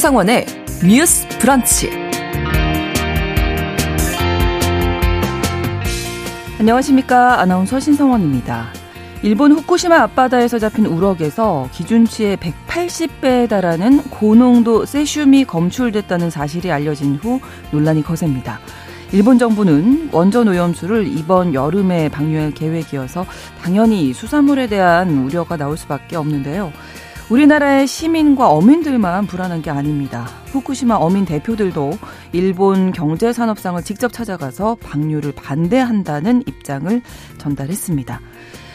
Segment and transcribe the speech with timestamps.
[0.00, 0.46] 신성원의
[0.88, 1.90] 뉴스 브런치.
[6.58, 7.38] 안녕하십니까.
[7.38, 8.68] 아나운서 신성원입니다.
[9.22, 17.38] 일본 후쿠시마 앞바다에서 잡힌 우럭에서 기준치의 180배에 달하는 고농도 세슘이 검출됐다는 사실이 알려진 후
[17.70, 18.58] 논란이 거셉니다.
[19.12, 23.26] 일본 정부는 원전 오염수를 이번 여름에 방류할 계획이어서
[23.60, 26.72] 당연히 수산물에 대한 우려가 나올 수밖에 없는데요.
[27.30, 30.26] 우리나라의 시민과 어민들만 불안한 게 아닙니다.
[30.46, 31.92] 후쿠시마 어민 대표들도
[32.32, 37.00] 일본 경제산업상을 직접 찾아가서 방류를 반대한다는 입장을
[37.38, 38.20] 전달했습니다.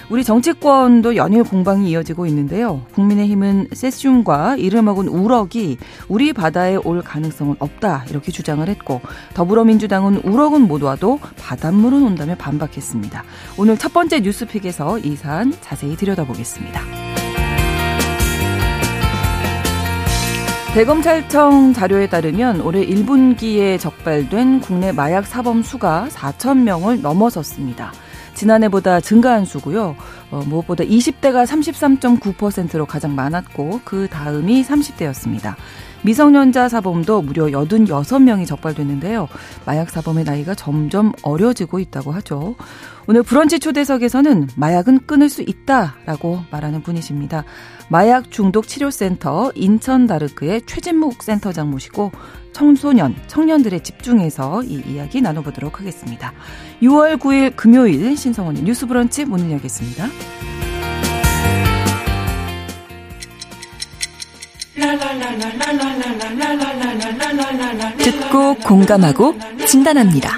[0.10, 2.86] 우리 정치권도 연일 공방이 이어지고 있는데요.
[2.94, 9.02] 국민의힘은 세슘과 이름먹은 우럭이 우리 바다에 올 가능성은 없다 이렇게 주장을 했고
[9.34, 13.24] 더불어민주당은 우럭은 못 와도 바닷물은 온다며 반박했습니다.
[13.58, 17.15] 오늘 첫 번째 뉴스픽에서 이 사안 자세히 들여다보겠습니다.
[20.76, 27.94] 대검찰청 자료에 따르면 올해 1분기에 적발된 국내 마약 사범 수가 4천 명을 넘어섰습니다.
[28.34, 29.96] 지난해보다 증가한 수고요.
[30.32, 35.56] 어, 무엇보다 20대가 33.9%로 가장 많았고 그 다음이 30대였습니다.
[36.02, 39.30] 미성년자 사범도 무려 86명이 적발됐는데요.
[39.66, 42.56] 마약 사범의 나이가 점점 어려지고 있다고 하죠.
[43.08, 47.44] 오늘 브런치 초대석에서는 마약은 끊을 수 있다라고 말하는 분이십니다.
[47.88, 52.12] 마약 중독 치료센터 인천 다르크의 최진묵 센터장 모시고
[52.52, 56.34] 청소년, 청년들의 집중해서 이 이야기 나눠보도록 하겠습니다.
[56.82, 60.08] 6월 9일 금요일 신성원의 뉴스 브런치 문을 열겠습니다.
[67.98, 69.36] 듣고 공감하고
[69.68, 70.38] 진단합니다.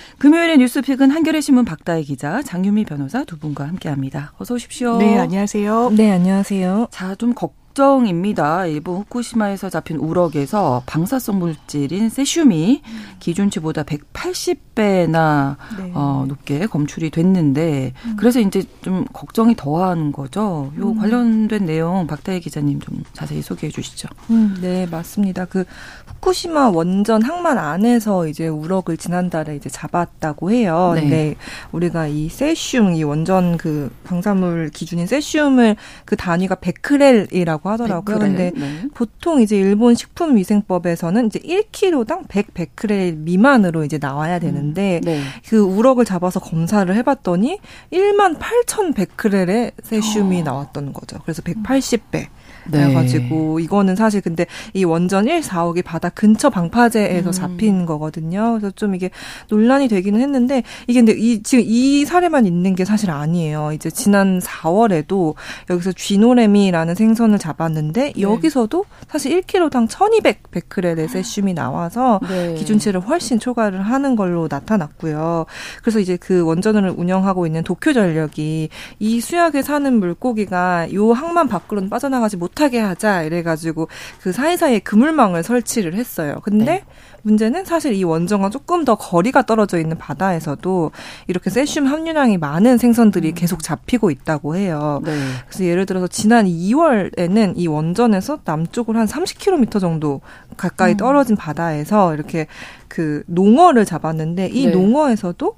[0.21, 4.33] 금요일의 뉴스픽은 한겨레 신문 박다혜 기자, 장유미 변호사 두 분과 함께합니다.
[4.37, 4.99] 어서 오십시오.
[4.99, 5.93] 네, 안녕하세요.
[5.97, 6.89] 네, 안녕하세요.
[6.91, 8.67] 자, 좀 걱 정입니다.
[8.67, 12.83] 일본 후쿠시마에서 잡힌 우럭에서 방사성 물질인 세슘이
[13.19, 15.91] 기준치보다 180배나 네.
[15.95, 18.15] 어, 높게 검출이 됐는데 음.
[18.19, 20.71] 그래서 이제 좀 걱정이 더한 거죠.
[20.77, 20.99] 요 음.
[20.99, 24.09] 관련된 내용 박다혜 기자님 좀 자세히 소개해 주시죠.
[24.29, 25.45] 음, 네, 맞습니다.
[25.45, 25.63] 그
[26.05, 30.91] 후쿠시마 원전 항만 안에서 이제 우럭을 지난달에 이제 잡았다고 해요.
[30.93, 31.01] 네.
[31.01, 31.35] 근데
[31.71, 38.17] 우리가 이 세슘 이 원전 그 방사물 기준인 세슘을 그 단위가 베크렐이라고 하더라고요.
[38.17, 38.83] 그런데 네.
[38.93, 45.05] 보통 이제 일본 식품위생법에서는 이제 1kg당 100 베크렐 미만으로 이제 나와야 되는데 음.
[45.05, 45.21] 네.
[45.47, 47.59] 그 우럭을 잡아서 검사를 해봤더니
[47.91, 50.43] 1만 8천 베크렐의 세슘이 어.
[50.43, 51.19] 나왔던 거죠.
[51.23, 52.27] 그래서 180배.
[52.69, 52.83] 네.
[52.83, 57.31] 그래가지고 이거는 사실 근데 이 원전 1, 4억이 바다 근처 방파제에서 음.
[57.31, 58.57] 잡힌 거거든요.
[58.57, 59.09] 그래서 좀 이게
[59.49, 63.71] 논란이 되기는 했는데 이게 근데 이 지금 이 사례만 있는 게 사실 아니에요.
[63.73, 65.35] 이제 지난 4월에도
[65.69, 68.21] 여기서 쥐노레미라는 생선을 잡았는데 네.
[68.21, 72.53] 여기서도 사실 1kg당 1,200 베크렐의 세슘이 나와서 네.
[72.55, 75.45] 기준치를 훨씬 초과를 하는 걸로 나타났고요.
[75.81, 82.37] 그래서 이제 그 원전을 운영하고 있는 도쿄전력이 이 수약에 사는 물고기가 요 항만 밖으로는 빠져나가지
[82.37, 83.87] 못 못하게 하자 이래가지고
[84.21, 86.39] 그 사이사이에 그물망을 설치를 했어요.
[86.43, 86.83] 근데 네.
[87.23, 90.91] 문제는 사실 이 원전과 조금 더 거리가 떨어져 있는 바다에서도
[91.27, 93.33] 이렇게 세슘 함유량이 많은 생선들이 음.
[93.35, 95.01] 계속 잡히고 있다고 해요.
[95.03, 95.11] 네.
[95.47, 100.21] 그래서 예를 들어서 지난 2월에는 이 원전에서 남쪽으로 한 30km 정도
[100.57, 100.97] 가까이 음.
[100.97, 102.47] 떨어진 바다에서 이렇게
[102.87, 104.71] 그 농어를 잡았는데 이 네.
[104.71, 105.55] 농어에서도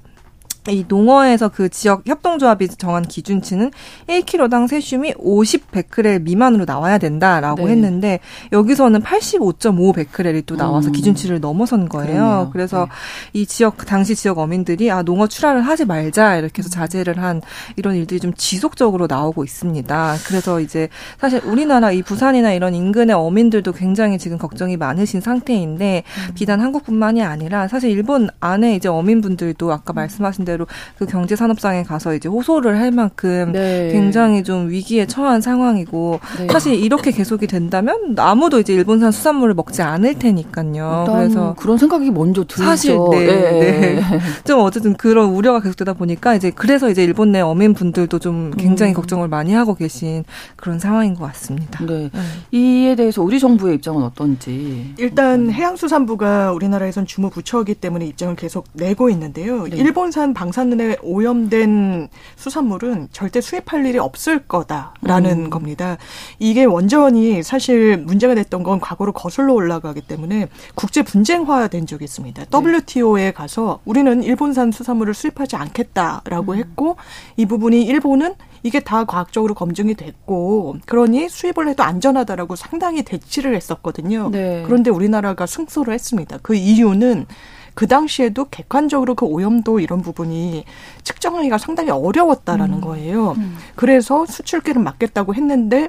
[0.68, 3.70] 이 농어에서 그 지역 협동조합이 정한 기준치는
[4.08, 7.72] 1kg당 세슘이 50 베크렐 미만으로 나와야 된다라고 네.
[7.72, 10.92] 했는데 여기서는 85.5 베크렐이 또 나와서 음.
[10.92, 12.14] 기준치를 넘어선 거예요.
[12.14, 12.50] 그러네요.
[12.52, 12.88] 그래서
[13.32, 13.40] 네.
[13.40, 17.42] 이 지역 당시 지역 어민들이 아 농어 출하를 하지 말자 이렇게 해서 자제를 한
[17.76, 20.16] 이런 일들이 좀 지속적으로 나오고 있습니다.
[20.26, 26.34] 그래서 이제 사실 우리나라 이 부산이나 이런 인근의 어민들도 굉장히 지금 걱정이 많으신 상태인데 음.
[26.34, 30.66] 비단 한국뿐만이 아니라 사실 일본 안에 이제 어민분들도 아까 말씀하신 대로 대로
[30.98, 33.90] 그 경제 산업상에 가서 이제 호소를 할 만큼 네.
[33.92, 36.46] 굉장히 좀 위기에 처한 상황이고 네.
[36.50, 41.06] 사실 이렇게 계속이 된다면 아무도 이제 일본산 수산물을 먹지 않을 테니까요.
[41.08, 42.64] 그래서 그런 생각이 먼저 들죠.
[42.64, 43.94] 사실 네, 네.
[43.96, 44.02] 네.
[44.46, 48.92] 좀 어쨌든 그런 우려가 계속되다 보니까 이제 그래서 이제 일본 내 어민 분들도 좀 굉장히
[48.92, 48.94] 음.
[48.94, 50.24] 걱정을 많이 하고 계신
[50.56, 51.84] 그런 상황인 것 같습니다.
[51.84, 52.10] 네.
[52.12, 52.20] 네.
[52.52, 59.10] 이에 대해서 우리 정부의 입장은 어떤지 일단 해양수산부가 우리나라에선 주무 부처이기 때문에 입장을 계속 내고
[59.10, 59.64] 있는데요.
[59.64, 59.76] 네.
[59.76, 65.50] 일본산 방 사능에 오염된 수산물은 절대 수입할 일이 없을 거다라는 음.
[65.50, 65.96] 겁니다.
[66.38, 72.44] 이게 원전이 사실 문제가 됐던 건 과거로 거슬러 올라가기 때문에 국제 분쟁화된 적이 있습니다.
[72.44, 72.50] 네.
[72.50, 76.58] WTO에 가서 우리는 일본산 수산물을 수입하지 않겠다라고 음.
[76.58, 76.96] 했고
[77.36, 84.30] 이 부분이 일본은 이게 다 과학적으로 검증이 됐고 그러니 수입을 해도 안전하다라고 상당히 대치를 했었거든요.
[84.30, 84.62] 네.
[84.64, 86.38] 그런데 우리나라가 승소를 했습니다.
[86.42, 87.26] 그 이유는
[87.74, 90.64] 그 당시에도 객관적으로 그 오염도 이런 부분이
[91.02, 92.80] 측정하기가 상당히 어려웠다라는 음.
[92.80, 93.32] 거예요.
[93.32, 93.56] 음.
[93.74, 95.88] 그래서 수출기를 막겠다고 했는데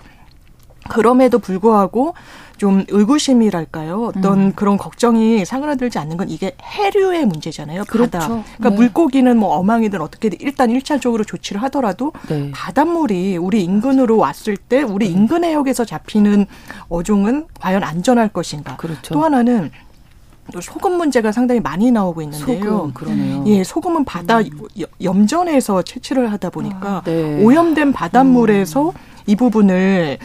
[0.90, 2.14] 그럼에도 불구하고
[2.58, 4.06] 좀 의구심이랄까요?
[4.06, 4.54] 어떤 음.
[4.56, 7.84] 그런 걱정이 사그라들지 않는 건 이게 해류의 문제잖아요.
[7.86, 8.18] 그렇죠.
[8.20, 8.76] 그러니까 네.
[8.76, 12.52] 물고기는 뭐 어망이든 어떻게 일단 일차적으로 조치를 하더라도 네.
[12.54, 15.12] 바닷물이 우리 인근으로 왔을 때 우리 네.
[15.12, 16.46] 인근 해역에서 잡히는
[16.88, 18.78] 어종은 과연 안전할 것인가?
[18.78, 19.14] 그렇죠.
[19.14, 19.85] 또 하나는 또
[20.62, 22.64] 소금 문제가 상당히 많이 나오고 있는데요.
[22.64, 23.44] 소금, 그러네요.
[23.48, 24.50] 예, 소금은 바다 음.
[25.02, 27.44] 염전에서 채취를 하다 보니까 아, 네.
[27.44, 28.92] 오염된 바닷물에서 음.
[29.28, 30.18] 이 부분을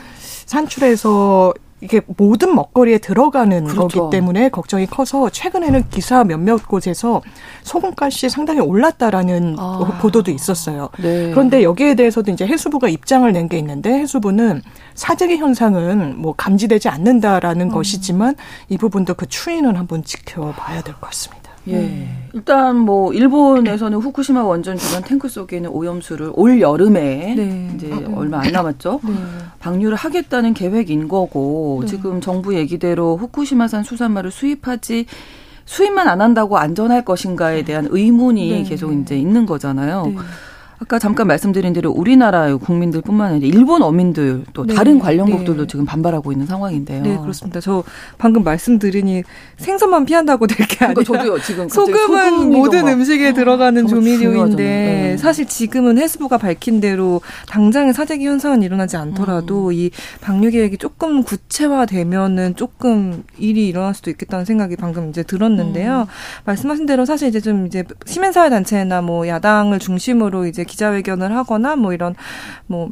[0.46, 4.00] 산출해서 이게 모든 먹거리에 들어가는 그렇죠.
[4.02, 7.22] 거기 때문에 걱정이 커서 최근에는 기사 몇몇 곳에서
[7.62, 9.98] 소금가시 상당히 올랐다라는 아.
[10.00, 10.90] 보도도 있었어요.
[10.98, 11.30] 네.
[11.30, 14.62] 그런데 여기에 대해서도 이제 해수부가 입장을 낸 게 있는데 해수부는
[14.94, 17.72] 사재기 현상은 뭐 감지되지 않는다라는 음.
[17.72, 18.36] 것이지만
[18.68, 21.39] 이 부분도 그 추이는 한번 지켜봐야 될 것 같습니다.
[21.68, 21.76] 예.
[21.76, 22.20] 음.
[22.32, 27.72] 일단 뭐 일본에서는 후쿠시마 원전 주변 탱크 속에 있는 오염수를 올 여름에 네.
[27.74, 28.16] 이제 음.
[28.16, 29.00] 얼마 안 남았죠.
[29.02, 29.12] 네.
[29.58, 31.88] 방류를 하겠다는 계획인 거고 네.
[31.88, 35.06] 지금 정부 얘기대로 후쿠시마산 수산물을 수입하지
[35.64, 38.62] 수입만 안 한다고 안전할 것인가에 대한 의문이 네.
[38.62, 40.12] 계속 이제 있는 거잖아요.
[40.80, 40.84] 네.
[40.84, 44.74] 아까 잠깐 말씀드린 대로 우리나라 국민들뿐만 아니라 일본 어민들 또 네.
[44.74, 45.66] 다른 관련국들도 네.
[45.66, 47.02] 지금 반발하고 있는 상황인데요.
[47.02, 47.60] 네, 그렇습니다.
[47.60, 47.84] 저
[48.18, 49.22] 방금 말씀드리니
[49.58, 55.16] 생선만 피한다고 될 게 아니라 저도요, 지금 소금은 모든 음식에 어, 들어가는 조미료인데 네.
[55.18, 59.72] 사실 지금은 해수부가 밝힌 대로 당장의 사재기 현상은 일어나지 않더라도 음.
[59.72, 59.90] 이
[60.22, 66.02] 방류 계획이 조금 구체화되면은 조금 일이 일어날 수도 있겠다는 생각이 방금 이제 들었는데요.
[66.02, 66.42] 음.
[66.46, 71.92] 말씀하신 대로 사실 이제 좀 이제 시민사회 단체나 뭐 야당을 중심으로 이제 기자회견을 하거나 뭐
[71.92, 72.14] 이런
[72.66, 72.90] 뭐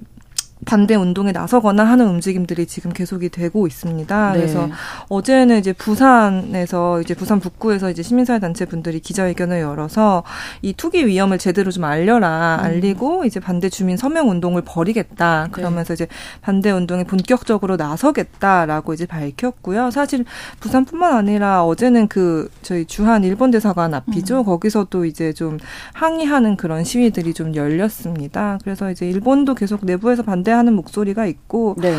[0.69, 4.33] 반대 운동에 나서거나 하는 움직임들이 지금 계속이 되고 있습니다.
[4.33, 4.39] 네.
[4.39, 4.69] 그래서
[5.09, 10.25] 어제는 이제 부산에서 이제 부산 북구에서 이제 시민사회 단체 분들이 기자회견을 열어서
[10.63, 12.65] 이 투기 위험을 제대로 좀 알려라 음.
[12.65, 15.51] 알리고 이제 반대 주민 서명 운동을 벌이겠다 네.
[15.53, 16.05] 그러면서 네.
[16.05, 16.09] 이제
[16.43, 19.91] 반대 운동에 본격적으로 나서겠다라고 이제 밝혔고요.
[19.91, 20.25] 사실
[20.61, 24.41] 부산뿐만 아니라 어제는 그 저희 주한 일본 대사관 앞이죠.
[24.41, 24.45] 음.
[24.45, 25.59] 거기서도 이제 좀
[25.93, 28.59] 항의하는 그런 시위들이 좀 열렸습니다.
[28.63, 31.95] 그래서 이제 일본도 계속 내부에서 반대 반대 하는 목소리가 있고 네.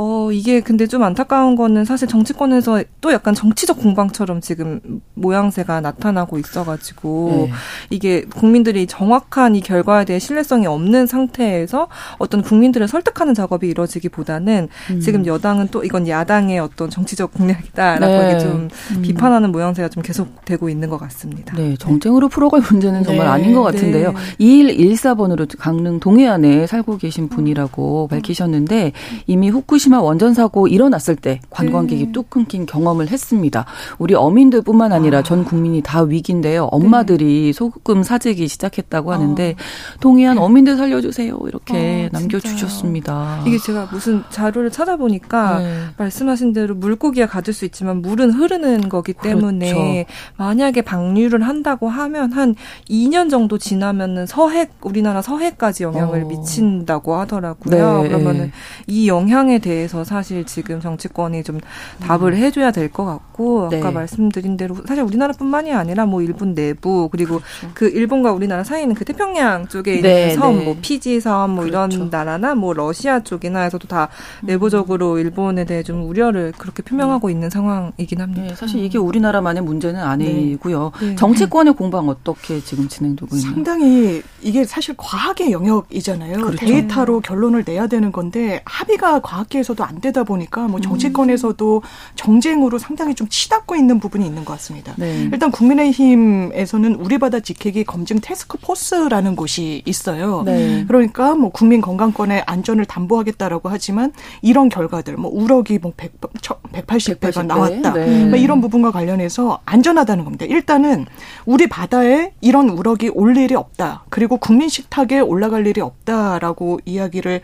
[0.00, 4.78] 어 이게 근데 좀 안타까운 거는 사실 정치권에서 또 약간 정치적 공방처럼 지금
[5.14, 7.52] 모양새가 나타나고 있어가지고 네.
[7.90, 15.00] 이게 국민들이 정확한 이 결과에 대해 신뢰성이 없는 상태에서 어떤 국민들을 설득하는 작업이 이루어지기보다는 음.
[15.00, 18.38] 지금 여당은 또 이건 야당의 어떤 정치적 공략이다라고 네.
[18.38, 19.02] 좀 음.
[19.02, 21.56] 비판하는 모양새가 좀 계속되고 있는 것 같습니다.
[21.56, 23.32] 네, 정쟁으로 풀어갈 문제는 정말 네.
[23.32, 24.12] 아닌 것 같은데요.
[24.12, 24.18] 네.
[24.38, 28.92] 2114번으로 강릉 동해안에 살고 계신 분이라고 밝히셨는데
[29.26, 32.12] 이미 후쿠시 마 원전 사고 일어났을 때 관광객이 네.
[32.12, 33.64] 뚝 끊긴 경험을 했습니다.
[33.98, 35.22] 우리 어민들뿐만 아니라 아.
[35.22, 36.64] 전 국민이 다 위기인데요.
[36.64, 37.52] 엄마들이 네.
[37.52, 39.98] 소금 사재기 시작했다고 하는데 아.
[40.00, 40.40] 동해안 네.
[40.40, 43.44] 어민들 살려주세요 이렇게 아, 남겨주셨습니다.
[43.46, 45.78] 이게 제가 무슨 자료를 찾아보니까 네.
[45.96, 50.06] 말씀하신 대로 물고기가 가질 수 있지만 물은 흐르는 거기 때문에 그렇죠.
[50.36, 52.54] 만약에 방류를 한다고 하면 한
[52.90, 56.26] 2년 정도 지나면은 서해 우리나라 서해까지 영향을 어.
[56.26, 58.02] 미친다고 하더라고요.
[58.02, 58.52] 네, 그러면은 네.
[58.86, 61.60] 이 영향에 대해 서 사실 지금 정치권이 좀
[62.00, 62.36] 답을 음.
[62.36, 63.90] 해줘야 될 것 같고 아까 네.
[63.90, 67.74] 말씀드린 대로 사실 우리나라뿐만이 아니라 뭐 일본 내부 그리고 그렇죠.
[67.74, 70.64] 그 일본과 우리나라 사이에 있는 그 태평양 쪽에 있는 네, 섬, 네.
[70.64, 71.94] 뭐 피지 섬, 뭐 그렇죠.
[71.96, 74.08] 이런 나라나 뭐 러시아 쪽이나 해서도 다
[74.42, 74.46] 음.
[74.46, 77.30] 내부적으로 일본에 대해 좀 우려를 그렇게 표명하고 음.
[77.30, 78.42] 있는 상황이긴 합니다.
[78.48, 80.92] 네, 사실 이게 우리나라만의 문제는 아니고요.
[81.16, 83.52] 정치권의 공방 어떻게 지금 진행되고 있나요?
[83.54, 86.40] 상당히 이게 사실 과학의 영역이잖아요.
[86.40, 86.56] 그렇죠.
[86.56, 91.82] 데이터로 결론을 내야 되는 건데 합의가 과학계 에서도 안 되다 보니까 뭐 정치권에서도
[92.14, 94.94] 정쟁으로 상당히 좀 치닫고 있는 부분이 있는 것 같습니다.
[94.96, 95.28] 네.
[95.32, 100.42] 일단 국민의힘에서는 우리 바다 직행기 검증 테스크 포스라는 곳이 있어요.
[100.44, 100.84] 네.
[100.86, 104.12] 그러니까 뭐 국민 건강권의 안전을 담보하겠다라고 하지만
[104.42, 107.46] 이런 결과들 뭐 우럭이 뭐 100, 180배가 180배?
[107.46, 107.92] 나왔다.
[107.92, 108.26] 네.
[108.26, 110.44] 뭐 이런 부분과 관련해서 안전하다는 겁니다.
[110.46, 111.06] 일단은
[111.46, 114.04] 우리 바다에 이런 우럭이 올 일이 없다.
[114.08, 117.40] 그리고 국민 식탁에 올라갈 일이 없다라고 이야기를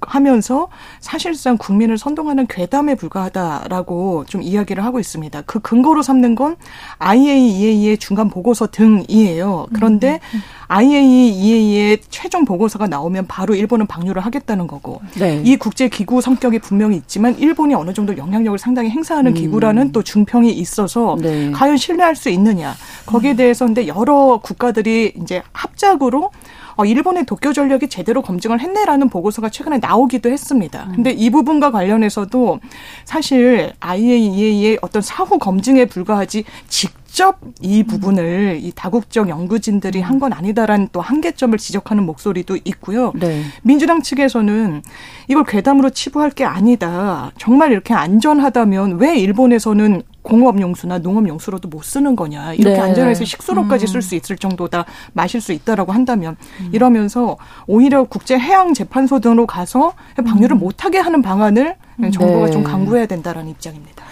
[0.00, 0.68] 하면서
[1.00, 5.42] 사실 사실상 국민을 선동하는 괴담에 불과하다라고 좀 이야기를 하고 있습니다.
[5.46, 6.56] 그 근거로 삼는 건
[6.98, 9.66] IAEA의 중간 보고서 등이에요.
[9.72, 10.40] 그런데 음.
[10.68, 15.40] IAEA의 최종 보고서가 나오면 바로 일본은 방류를 하겠다는 거고 네.
[15.44, 19.34] 이 국제 기구 성격이 분명히 있지만 일본이 어느 정도 영향력을 상당히 행사하는 음.
[19.34, 21.50] 기구라는 또 중평이 있어서 네.
[21.52, 22.74] 과연 신뢰할 수 있느냐
[23.06, 23.36] 거기에 음.
[23.36, 26.30] 대해서 근데 여러 국가들이 이제 합작으로
[26.76, 30.86] 어, 일본의 도쿄 전력이 제대로 검증을 했네라는 보고서가 최근에 나오기도 했습니다.
[30.88, 30.96] 음.
[30.96, 32.60] 근데 이 부분과 관련해서도
[33.04, 37.86] 사실 IAEA의 어떤 사후 검증에 불과하지 직 접이 음.
[37.86, 43.12] 부분을 이 다국적 연구진들이 한 건 아니다라는 또 한계점을 지적하는 목소리도 있고요.
[43.16, 43.42] 네.
[43.62, 44.82] 민주당 측에서는
[45.28, 47.32] 이걸 괴담으로 치부할 게 아니다.
[47.36, 52.54] 정말 이렇게 안전하다면 왜 일본에서는 공업 용수나 농업 용수로도 못 쓰는 거냐.
[52.54, 52.80] 이렇게 네.
[52.80, 53.88] 안전해서 식수로까지 음.
[53.88, 56.70] 쓸수 있을 정도다 마실 수 있다라고 한다면 음.
[56.72, 59.94] 이러면서 오히려 국제 해양 재판소 등으로 가서
[60.24, 60.60] 방류를 음.
[60.60, 61.74] 못하게 하는 방안을
[62.12, 62.50] 정부가 네.
[62.52, 64.04] 좀 강구해야 된다라는 입장입니다.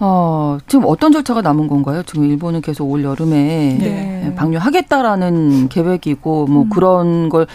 [0.00, 2.02] 어, 지금 어떤 절차가 남은 건가요?
[2.04, 4.34] 지금 일본은 계속 올 여름에 네.
[4.34, 6.70] 방류하겠다라는 계획이고 뭐 음.
[6.70, 7.46] 그런 걸 어,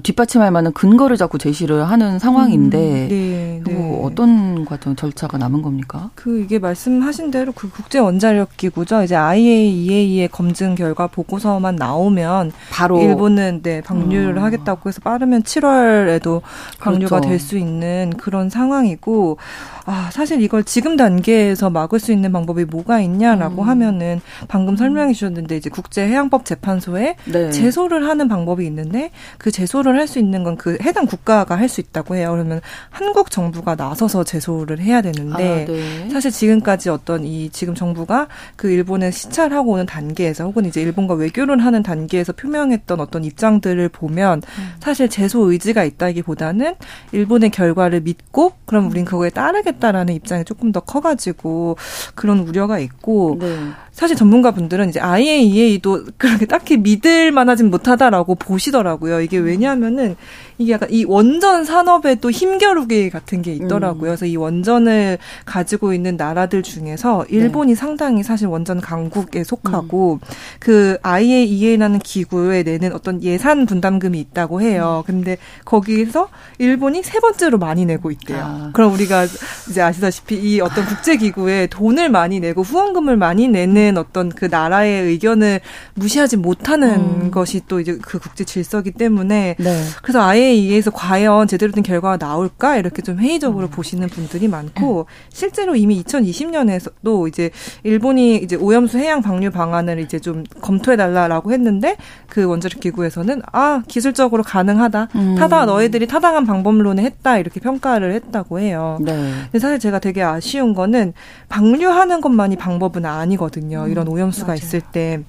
[0.00, 4.00] 뒷받침할 만한 근거를 자꾸 제시를 하는 상황인데 음, 네, 네.
[4.02, 6.10] 어떤 과정 절차가 남은 겁니까?
[6.14, 9.02] 그 이게 말씀하신 대로 그 국제 원자력 기구죠.
[9.02, 14.42] 이제 IAEA의 검증 결과 보고서만 나오면 바로 일본은 네 방류를 음.
[14.42, 16.40] 하겠다고 해서 빠르면 7월에도
[16.80, 17.28] 방류가 그렇죠.
[17.28, 19.38] 될수 있는 그런 상황이고
[19.86, 23.68] 아, 사실 이걸 지금 단계에서 막을 수 있는 방법이 뭐가 있냐라고 음.
[23.68, 27.50] 하면은 방금 설명해 주셨는데 이제 국제 해양법 재판소에 네.
[27.50, 31.68] 제소를 하는 방법이 있는데 그 제소 를 할 수 있는 건 그 해당 국가가 할
[31.68, 32.30] 수 있다고 해요.
[32.32, 32.60] 그러면
[32.90, 36.08] 한국 정부가 나서서 제소를 해야 되는데 아, 네.
[36.10, 41.64] 사실 지금까지 어떤 이 지금 정부가 그 일본에 시찰하고 오는 단계에서 혹은 이제 일본과 외교를
[41.64, 44.72] 하는 단계에서 표명했던 어떤 입장들을 보면 음.
[44.80, 46.76] 사실 제소 의지가 있다기보다는
[47.12, 51.76] 일본의 결과를 믿고 그럼 우린 그거에 따르게 하겠다라는 입장이 조금 더 커가지고
[52.14, 53.56] 그런 우려가 있고 네.
[53.92, 59.20] 사실 전문가분들은 이제 IAEA도 그렇게 딱히 믿을 만하진 못하다라고 보시더라고요.
[59.20, 60.16] 이게 왜냐 하면은
[60.58, 64.00] 이게 약간 이 원전 산업에 또 힘겨루기 같은 게 있더라고요.
[64.00, 64.00] 음.
[64.00, 67.76] 그래서 이 원전을 가지고 있는 나라들 중에서 일본이 네.
[67.76, 70.28] 상당히 사실 원전 강국에 속하고 음.
[70.60, 75.02] 그 IAEA라는 기구에 내는 어떤 예산 분담금이 있다고 해요.
[75.04, 75.06] 음.
[75.06, 78.38] 근데 거기에서 일본이 세 번째로 많이 내고 있대요.
[78.38, 78.70] 아.
[78.72, 79.24] 그럼 우리가
[79.70, 85.02] 이제 아시다시피 이 어떤 국제 기구에 돈을 많이 내고 후원금을 많이 내는 어떤 그 나라의
[85.04, 85.60] 의견을
[85.94, 87.30] 무시하지 못하는 음.
[87.32, 89.84] 것이 또 이제 그 국제 질서기 때문에 네.
[90.02, 93.70] 그래서 아예 IAEA에서 과연 제대로 된 결과가 나올까 이렇게 좀 회의적으로 음.
[93.70, 97.50] 보시는 분들이 많고 실제로 이미 2020년에도 이제
[97.82, 101.96] 일본이 이제 오염수 해양 방류 방안을 이제 좀 검토해 달라라고 했는데
[102.28, 105.34] 그 원자력 기구에서는 아 기술적으로 가능하다 음.
[105.36, 108.98] 타다 너희들이 타당한 방법론에 했다 이렇게 평가를 했다고 해요.
[109.00, 109.12] 네.
[109.44, 111.12] 근데 사실 제가 되게 아쉬운 거는
[111.48, 113.88] 방류하는 것만이 방법은 아니거든요.
[113.88, 115.22] 이런 음, 오염수가 음, 있을 때.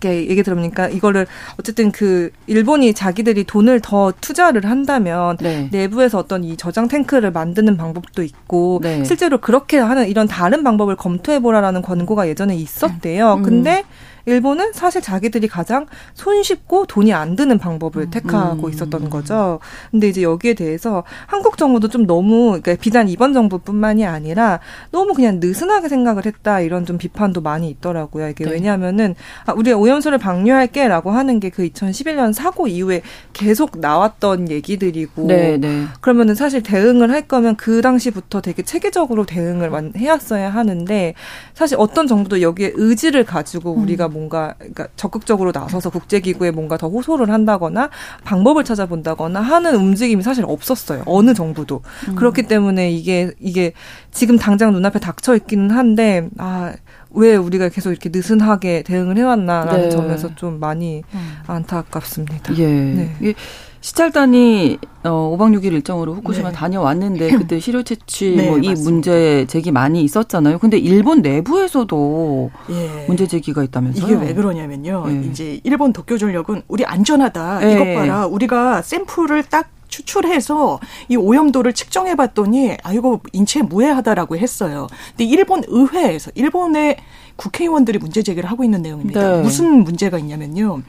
[0.00, 1.26] 이렇게 얘기 들어보니까 이거를
[1.58, 5.68] 어쨌든 그 일본이 자기들이 돈을 더 투자를 한다면 네.
[5.72, 9.04] 내부에서 어떤 이 저장 탱크를 만드는 방법도 있고 네.
[9.04, 13.34] 실제로 그렇게 하는 이런 다른 방법을 검토해 보라라는 권고가 예전에 있었대요.
[13.34, 13.42] 음.
[13.42, 13.84] 근데
[14.28, 18.10] 일본은 사실 자기들이 가장 손쉽고 돈이 안 드는 방법을 음.
[18.10, 18.72] 택하고 음.
[18.72, 19.60] 있었던 거죠.
[19.90, 25.38] 근데 이제 여기에 대해서 한국 정부도 좀 너무 그러니까 비단 이번 정부뿐만이 아니라 너무 그냥
[25.40, 28.28] 느슨하게 생각을 했다 이런 좀 비판도 많이 있더라고요.
[28.28, 28.52] 이게 네.
[28.52, 35.56] 왜냐하면은 아, 우리가 오염수를 방류할게라고 하는 게 그 2011년 사고 이후에 계속 나왔던 얘기들이고 네,
[35.58, 35.86] 네.
[36.00, 41.14] 그러면은 사실 대응을 할 거면 그 당시부터 되게 체계적으로 대응을 해왔어야 하는데
[41.54, 44.12] 사실 어떤 정부도 여기에 의지를 가지고 우리가 음.
[44.18, 47.90] 뭔가 그러니까 적극적으로 나서서 국제기구에 뭔가 더 호소를 한다거나
[48.24, 51.04] 방법을 찾아본다거나 하는 움직임이 사실 없었어요.
[51.06, 51.82] 어느 정부도.
[52.08, 52.14] 음.
[52.16, 53.72] 그렇기 때문에 이게 이게
[54.10, 56.74] 지금 당장 눈앞에 닥쳐 있기는 한데 아.
[57.10, 59.88] 왜 우리가 계속 이렇게 느슨하게 대응을 해왔나라는 네.
[59.88, 61.36] 점에서 좀 많이 음.
[61.46, 62.54] 안타깝습니다.
[62.58, 62.66] 예.
[62.66, 63.34] 네.
[63.80, 66.54] 시찰단이 어 5박 6일 일정으로 후쿠시마 네.
[66.54, 70.58] 다녀왔는데 그때 시료 채취 네, 뭐이 문제 제기 많이 있었잖아요.
[70.58, 73.04] 근데 일본 내부에서도 예.
[73.06, 74.06] 문제 제기가 있다면서요?
[74.06, 75.04] 이게 왜 그러냐면요.
[75.08, 75.28] 예.
[75.28, 77.68] 이제 일본 도쿄 전력은 우리 안전하다.
[77.68, 77.74] 예.
[77.74, 78.26] 이것 봐라.
[78.26, 84.86] 우리가 샘플을 딱 추출해서 이 오염도를 측정해 봤더니 아 이거 인체에 무해하다라고 했어요.
[85.16, 86.96] 근데 일본 의회에서 일본의
[87.38, 89.36] 국회의원들이 문제 제기를 하고 있는 내용입니다.
[89.36, 89.42] 네.
[89.42, 90.82] 무슨 문제가 있냐면요.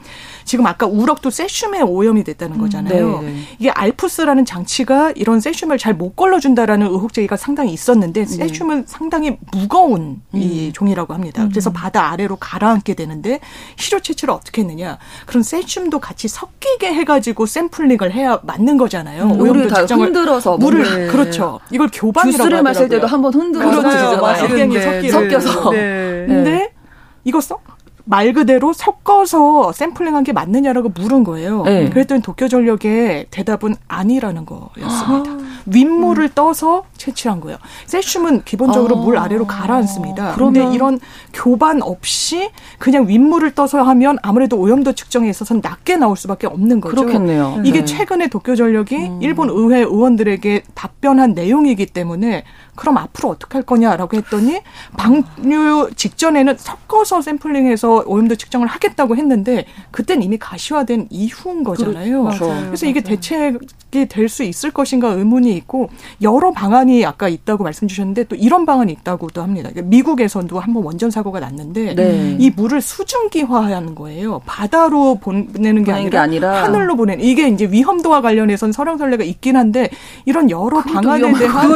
[0.44, 3.20] 지금 아까 우럭도 세슘에 오염이 됐다는 음, 거잖아요.
[3.22, 3.36] 네.
[3.60, 8.26] 이게 알프스라는 장치가 이런 세슘을 잘 못 걸러준다라는 의혹 제기가 상당히 있었는데 네.
[8.26, 10.72] 세슘은 상당히 무거운 이 음.
[10.72, 11.46] 종이라고 합니다.
[11.50, 11.72] 그래서 음.
[11.74, 13.40] 바다 아래로 가라앉게 되는데
[13.76, 14.98] 시료 채취를 어떻게 했느냐?
[15.26, 19.24] 그럼 세슘도 같이 섞이게 해가지고 샘플링을 해야 맞는 거잖아요.
[19.24, 21.06] 음, 오염도 측정을 흔들어서 물을 네.
[21.08, 21.60] 그렇죠.
[21.70, 24.46] 이걸 교반이라고 주스를 마실 때도 한번 흔들어서 그렇죠.
[24.48, 25.70] 섞이게 섞여서.
[25.72, 26.39] 네.
[26.44, 26.72] 근데
[27.24, 27.58] 이거 써?
[28.10, 31.62] 말 그대로 섞어서 샘플링한 게 맞느냐라고 물은 거예요.
[31.62, 31.88] 네.
[31.90, 35.30] 그랬더니 도쿄전력의 대답은 아니라는 거였습니다.
[35.30, 35.38] 아.
[35.66, 36.30] 윗물을 음.
[36.34, 37.58] 떠서 채취한 거예요.
[37.86, 39.00] 세슘은 기본적으로 아.
[39.00, 40.32] 물 아래로 가라앉습니다.
[40.34, 40.98] 그런데 이런
[41.32, 46.96] 교반 없이 그냥 윗물을 떠서 하면 아무래도 오염도 측정에 있어서는 낮게 나올 수밖에 없는 거죠.
[46.96, 47.62] 그렇겠네요.
[47.64, 47.84] 이게 네.
[47.84, 49.18] 최근에 도쿄전력이 음.
[49.22, 52.44] 일본 의회 의원들에게 답변한 내용이기 때문에
[52.74, 54.60] 그럼 앞으로 어떻게 할 거냐라고 했더니
[54.96, 62.24] 방류 직전에는 섞어서 샘플링해서 오염도 측정을 하겠다고 했는데 그땐 이미 가시화된 이후인 거잖아요.
[62.24, 62.46] 그렇죠.
[62.66, 65.90] 그래서 이게 대책이 될 수 있을 것인가 의문이 있고
[66.22, 69.68] 여러 방안이 아까 있다고 말씀 주셨는데 또 이런 방안이 있다고도 합니다.
[69.70, 72.36] 그러니까 미국에서도 한번 원전 사고가 났는데 네.
[72.38, 74.40] 이 물을 수증기화하는 거예요.
[74.46, 79.90] 바다로 보내는 게 아니라, 게 아니라, 하늘로 보내는 이게 이제 위험도와 관련해서는 설왕설래가 있긴 한데
[80.24, 81.70] 이런 여러 방안에 대한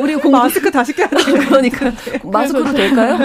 [0.00, 1.36] 우리 공 마스크 다시 껴야 돼요.
[1.48, 1.92] 그러니까
[2.24, 3.18] 마스크로 될까요?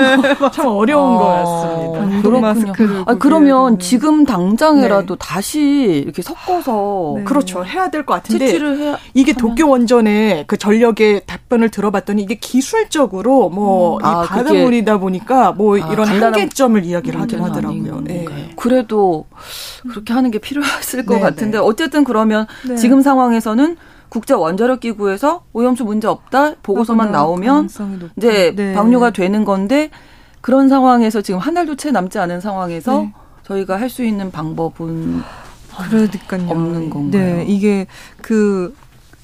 [0.51, 2.21] 참 어려운 아, 거였습니다.
[2.21, 3.03] 그런 마스크를.
[3.05, 5.19] 아, 그러면 지금 당장이라도 네.
[5.19, 5.61] 다시
[6.03, 7.23] 이렇게 섞어서 네.
[7.23, 13.49] 그렇죠 해야 될 것 같은데 해야, 이게 도쿄 원전의 그 전력의 답변을 들어봤더니 이게 기술적으로
[13.49, 14.05] 뭐이 음.
[14.05, 18.01] 아, 바닷물이다 보니까 뭐 아, 이런 한계점을 이야기를 하긴 하더라고요.
[18.03, 18.25] 네.
[18.55, 19.25] 그래도
[19.89, 21.63] 그렇게 하는 게 필요했을 것 네, 같은데 네.
[21.63, 22.75] 어쨌든 그러면 네.
[22.75, 23.77] 지금 상황에서는
[24.15, 27.67] 국제 원자력 기구에서 오염수 문제 없다 보고서만 나오면
[28.15, 28.73] 이제 네.
[28.73, 29.89] 방류가 되는 건데
[30.39, 33.13] 그런 상황에서 지금 한 달도 채 남지 않은 상황에서 네.
[33.43, 35.21] 저희가 할 수 있는 방법은
[35.89, 36.49] 그러니까요.
[36.49, 37.21] 없는 건가요?
[37.35, 37.87] 네, 이게
[38.21, 38.73] 그그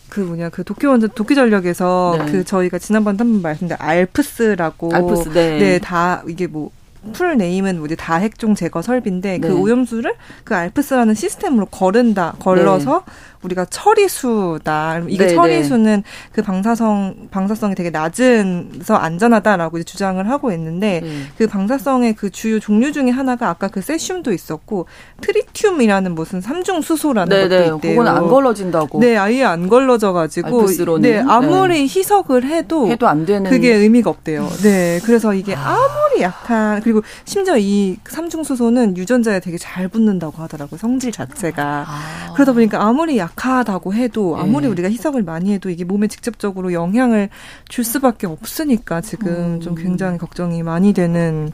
[0.10, 2.30] 그 뭐냐 그 도쿄 원전 도쿄 전력에서 네.
[2.30, 5.58] 그 저희가 지난번에 한번 말씀드린 알프스라고 알프스 네.
[5.58, 6.70] 네, 다 이게 뭐
[7.14, 9.54] full name은 뭐지 다핵종 제거 설비인데 그 네.
[9.54, 13.14] 그 오염수를 그 ALPS라는 시스템으로 거른다 걸러서 네.
[13.44, 15.02] 우리가 처리수다.
[15.08, 15.36] 이게 네네.
[15.36, 21.28] 처리수는 그 방사성 방사성이 되게 낮아서 안전하다라고 이제 주장을 하고 있는데 음.
[21.38, 24.86] 그 방사성의 그 주요 종류 중에 하나가 아까 그 세슘도 있었고
[25.22, 27.50] 트리튬이라는 무슨 삼중 수소라는 네네.
[27.50, 27.96] 것도 있대요.
[27.96, 29.00] 그건 안 걸러진다고.
[29.00, 30.68] 네, 아예 안 걸러져 가지고
[31.00, 31.82] 네, 아무리 네.
[31.84, 34.48] 희석을 해도 해도 안 되는 그게 의미가 없대요.
[34.64, 35.00] 네.
[35.04, 35.72] 그래서 이게 아.
[35.72, 40.78] 아무리 약한 그리고 심지어 이 삼중 수소는 유전자에 되게 잘 붙는다고 하더라고요.
[40.78, 41.86] 성질 자체가.
[41.88, 42.34] 아.
[42.34, 44.72] 그러다 보니까 아무리 약 약하다고 해도 아무리 네.
[44.72, 47.30] 우리가 희석을 많이 해도 이게 몸에 직접적으로 영향을
[47.68, 49.60] 줄 수밖에 없으니까 지금 음.
[49.62, 51.52] 좀 굉장히 걱정이 많이 되는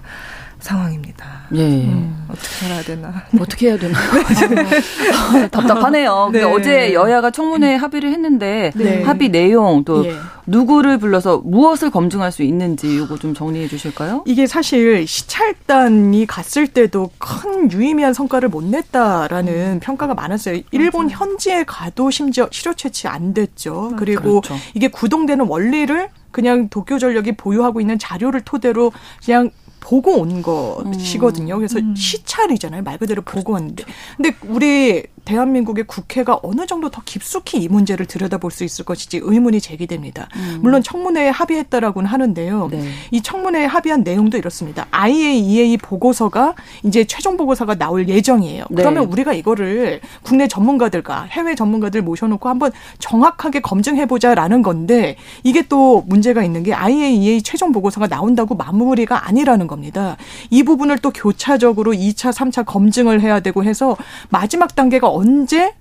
[0.60, 1.48] 상황입니다.
[1.54, 1.62] 예.
[1.62, 3.24] 음, 어떻게 살아야 되나?
[3.40, 3.98] 어떻게 해야 되나?
[4.00, 6.30] 아, 답답하네요.
[6.34, 6.44] 네.
[6.44, 9.04] 어제 여야가 청문회 합의를 했는데 네.
[9.04, 10.16] 합의 내용 또 예.
[10.46, 14.24] 누구를 불러서 무엇을 검증할 수 있는지 이거 좀 정리해 주실까요?
[14.26, 19.80] 이게 사실 시찰단이 갔을 때도 큰 유의미한 성과를 못 냈다라는 음.
[19.82, 20.62] 평가가 많았어요.
[20.72, 23.94] 일본 현지에 가도 심지어 실효 채취 안 됐죠.
[23.98, 24.56] 그리고 그렇죠.
[24.74, 28.92] 이게 구동되는 원리를 그냥 도쿄 전력이 보유하고 있는 자료를 토대로
[29.26, 31.56] 그냥 보고 온 것이거든요.
[31.58, 31.96] 그래서 음.
[31.96, 32.84] 시찰이잖아요.
[32.84, 33.86] 말 그대로 보고 왔는데.
[34.16, 39.60] 근데 우리 대한민국의 국회가 어느 정도 더 깊숙이 이 문제를 들여다볼 수 있을 것인지 의문이
[39.60, 40.30] 제기됩니다.
[40.38, 40.60] 음.
[40.62, 42.70] 물론 청문회에 합의했다라고는 하는데요.
[42.72, 42.88] 네.
[43.12, 44.88] 이 청문회에 합의한 내용도 이렇습니다.
[44.92, 48.66] IAEA 보고서가 이제 최종 보고서가 나올 예정이에요.
[48.70, 48.76] 네.
[48.82, 56.42] 그러면 우리가 이거를 국내 전문가들과 해외 전문가들 모셔놓고 한번 정확하게 검증해보자라는 건데 이게 또 문제가
[56.46, 60.16] 있는 게 IAEA 최종 보고서가 나온다고 마무리가 아니라는 겁니다.
[60.50, 63.98] 이 부분을 또 교차적으로 2차, 3차 검증을 해야 되고 해서
[64.30, 65.74] 마지막 단계가 언제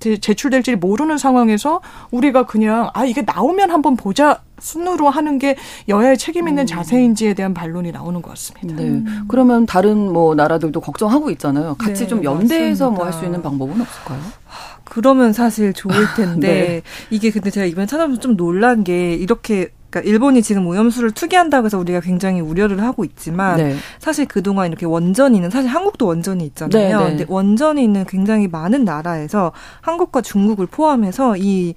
[0.00, 1.80] 제출될지 모르는 상황에서
[2.10, 5.56] 우리가 그냥 아 이게 나오면 한번 보자 순으로 하는 게
[5.88, 6.66] 여야의 책임 있는 음.
[6.66, 8.82] 자세인지에 대한 반론이 나오는 것 같습니다.
[8.82, 8.88] 네.
[8.88, 9.24] 음.
[9.28, 11.74] 그러면 다른 뭐 나라들도 걱정하고 있잖아요.
[11.78, 14.20] 같이 네, 좀 연대해서 뭐 할 수 있는 방법은 없을까요?
[14.84, 16.82] 그러면 사실 좋을 텐데 네.
[17.10, 21.78] 이게 근데 제가 이번에 찾아보면서 좀 놀란 게 이렇게 그러니까 일본이 지금 오염수를 투기한다고 해서
[21.78, 23.76] 우리가 굉장히 우려를 하고 있지만 네.
[24.00, 26.98] 사실 그동안 이렇게 원전이는 사실 한국도 원전이 있잖아요.
[26.98, 27.10] 네, 네.
[27.10, 29.52] 근데 원전이 있는 굉장히 많은 나라에서
[29.82, 31.74] 한국과 중국을 포함해서 이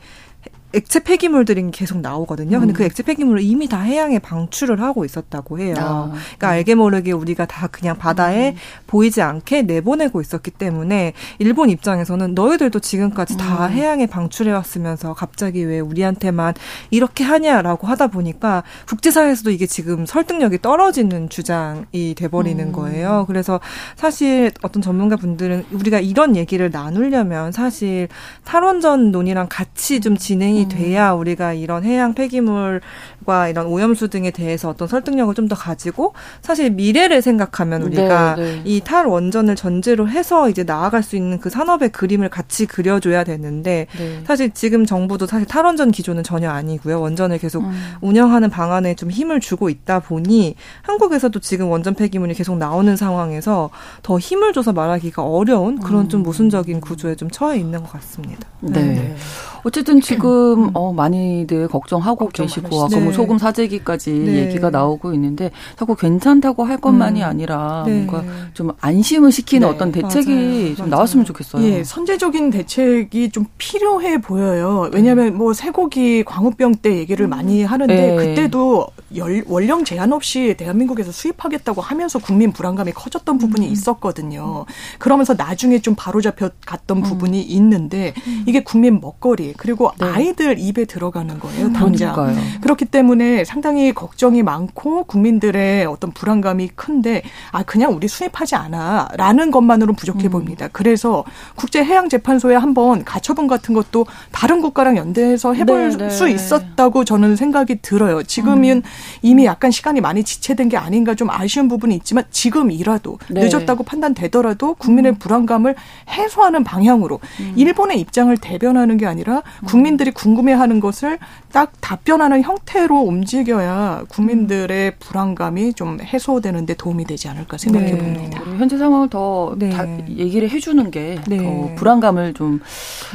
[0.73, 2.59] 액체 폐기물들이 계속 나오거든요.
[2.59, 2.85] 근데 그 음.
[2.85, 5.75] 액체 폐기물을 이미 다 해양에 방출을 하고 있었다고 해요.
[5.77, 6.11] 아.
[6.11, 8.55] 그러니까 알게 모르게 우리가 다 그냥 바다에 음.
[8.85, 13.71] 보이지 않게 내보내고 있었기 때문에 일본 입장에서는 너희들도 지금까지 다 음.
[13.71, 16.53] 해양에 방출해 왔으면서 갑자기 왜 우리한테만
[16.89, 22.71] 이렇게 하냐라고 하다 보니까 국제사회에서도 이게 지금 설득력이 떨어지는 주장이 돼버리는 음.
[22.73, 23.23] 거예요.
[23.27, 23.61] 그래서
[23.95, 28.09] 사실 어떤 전문가 분들은 우리가 이런 얘기를 나누려면 사실
[28.43, 30.69] 탈원전 논의랑 같이 좀 진행이 음.
[30.69, 36.71] 돼야 우리가 이런 해양 폐기물과 이런 오염수 등에 대해서 어떤 설득력을 좀 더 가지고 사실
[36.71, 38.61] 미래를 생각하면 우리가 네, 네.
[38.65, 43.87] 이 탈 원전을 전제로 해서 이제 나아갈 수 있는 그 산업의 그림을 같이 그려줘야 되는데
[43.97, 44.21] 네.
[44.25, 46.99] 사실 지금 정부도 사실 탈원전 기조는 전혀 아니고요.
[46.99, 47.71] 원전을 계속 음.
[48.01, 53.69] 운영하는 방안에 좀 힘을 주고 있다 보니 한국에서도 지금 원전 폐기물이 계속 나오는 상황에서
[54.03, 56.23] 더 힘을 줘서 말하기가 어려운 그런 좀 음.
[56.23, 58.47] 모순적인 구조에 좀 처해 있는 것 같습니다.
[58.61, 59.15] 네.
[59.57, 59.61] 네.
[59.63, 60.69] 어쨌든 지금 음.
[60.73, 64.35] 어 많이들 걱정하고 계시고 아까 뭐 소금 사재기까지 네.
[64.45, 67.25] 얘기가 나오고 있는데 자꾸 괜찮다고 할 것만이 음.
[67.25, 68.03] 아니라 네.
[68.03, 69.73] 뭔가 좀 안심을 시키는 네.
[69.73, 70.75] 어떤 대책이 맞아요.
[70.75, 70.89] 좀.
[70.89, 71.63] 나왔으면 좋겠어요.
[71.63, 74.89] 예, 선제적인 대책이 좀 필요해 보여요.
[74.93, 77.29] 왜냐하면 뭐 쇠고기 광우병 때 얘기를 음.
[77.29, 78.15] 많이 하는데 네.
[78.15, 83.71] 그때도 열, 원령 제한 없이 대한민국에서 수입하겠다고 하면서 국민 불안감이 커졌던 부분이 음.
[83.71, 84.65] 있었거든요.
[84.99, 87.03] 그러면서 나중에 좀 바로잡혀 갔던 음.
[87.03, 88.43] 부분이 있는데 음.
[88.47, 90.05] 이게 국민 먹거리 그리고 네.
[90.05, 91.73] 아이들 입에 들어가는 거예요.
[91.73, 92.13] 당장.
[92.13, 92.59] 그러니까요.
[92.61, 99.93] 그렇기 때문에 상당히 걱정이 많고 국민들의 어떤 불안감이 큰데 아 그냥 우리 수입하지 않아라는 것만으로
[99.93, 100.31] 부족해 음.
[100.31, 100.69] 보입니다.
[100.71, 101.23] 그래서
[101.55, 106.09] 국제 해양 재판소에 한번 가처분 같은 것도 다른 국가랑 연대해서 해볼 네, 네.
[106.09, 108.23] 수 있었다고 저는 생각이 들어요.
[108.23, 108.81] 지금은 음.
[109.21, 113.45] 이미 약간 시간이 많이 지체된 게 아닌가 좀 아쉬운 부분이 있지만 지금이라도 네.
[113.45, 115.15] 늦었다고 판단되더라도 국민의 음.
[115.19, 115.75] 불안감을
[116.09, 117.53] 해소하는 방향으로 음.
[117.55, 121.17] 일본의 입장을 대변하는 게 아니라 국민들이 궁금해하는 것을
[121.51, 127.97] 딱 답변하는 형태로 움직여야 국민들의 불안감이 좀 해소되는데 도움이 되지 않을까 생각해 네.
[127.97, 128.41] 봅니다.
[128.57, 129.71] 현재 상황을 더 네.
[130.09, 131.75] 얘기를 해주는 게더 네.
[131.75, 132.61] 불안감을 좀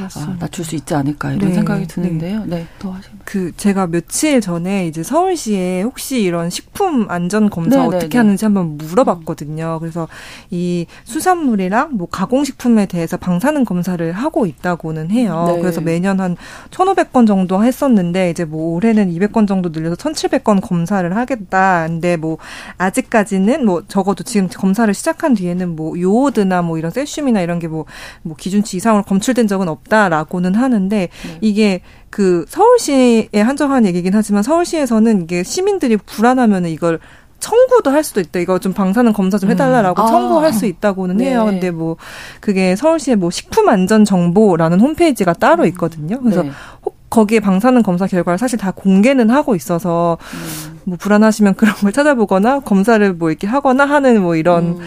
[0.00, 1.54] 아, 낮출 수 있지 않을까 이런 네.
[1.54, 2.44] 생각이 드는데요.
[2.46, 3.20] 네, 더 하시면.
[3.24, 8.78] 그 제가 며칠 전에 이제 서울시에 혹시 이런 식품 안전 검사 네, 어떻게 하는지 한번
[8.78, 9.78] 물어봤거든요.
[9.80, 10.08] 그래서
[10.50, 15.58] 이 수산물이랑 뭐 가공식품에 대해서 방사능 검사를 하고 있다고는 해요.
[15.60, 16.36] 그래서 매년 한
[16.70, 21.86] 1,500건 정도 했었는데 이제 뭐 올해는 200건 정도 늘려서 1,700건 검사를 하겠다.
[21.86, 22.38] 근데 뭐
[22.78, 27.84] 아직까지는 뭐 적어도 지금 검사를 시작한 뒤에는 뭐 요오드나 뭐 이런 세슘이나 이런 게 뭐
[28.22, 31.38] 뭐 기준치 이상으로 검출된 적은 없다라고는 하는데 네.
[31.40, 37.00] 이게 그 서울시에 한정한 얘기긴 하지만 서울시에서는 이게 시민들이 불안하면은 이걸
[37.42, 38.38] 청구도 할 수도 있다.
[38.38, 40.04] 이거 좀 방사능 검사 좀 해달라라고 음.
[40.04, 40.08] 아.
[40.08, 41.30] 청구할 수 있다고는 네.
[41.30, 41.44] 해요.
[41.44, 41.96] 근데 뭐
[42.40, 46.20] 그게 서울시의 뭐 식품안전정보라는 홈페이지가 따로 있거든요.
[46.20, 46.52] 그래서 네.
[47.10, 50.71] 거기에 방사능 검사 결과를 사실 다 공개는 하고 있어서 음.
[50.84, 54.78] 뭐 불안하시면 그런 걸 찾아보거나 검사를 뭐 이렇게 하거나 하는 뭐 이런 음.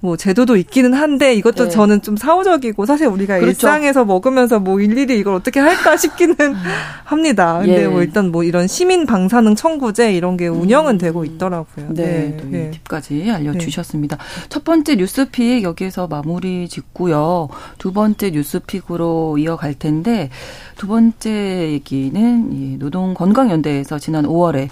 [0.00, 1.70] 뭐 제도도 있기는 한데 이것도 네.
[1.70, 3.50] 저는 좀 사후적이고 사실 우리가 그렇죠.
[3.50, 6.34] 일상에서 먹으면서 뭐 일일이 이걸 어떻게 할까 싶기는
[7.04, 7.58] 합니다.
[7.58, 7.86] 근데 예.
[7.86, 10.98] 뭐 일단 뭐 이런 시민 방사능 청구제 이런 게 운영은 음.
[10.98, 11.86] 되고 있더라고요.
[11.90, 12.44] 네, 네.
[12.50, 12.70] 네.
[12.72, 14.16] 팁까지 알려주셨습니다.
[14.16, 14.22] 네.
[14.48, 17.48] 첫 번째 뉴스픽 여기에서 마무리 짓고요.
[17.78, 20.30] 두 번째 뉴스픽으로 이어갈 텐데
[20.76, 24.68] 두 번째 얘기는 노동건강연대에서 지난 5월에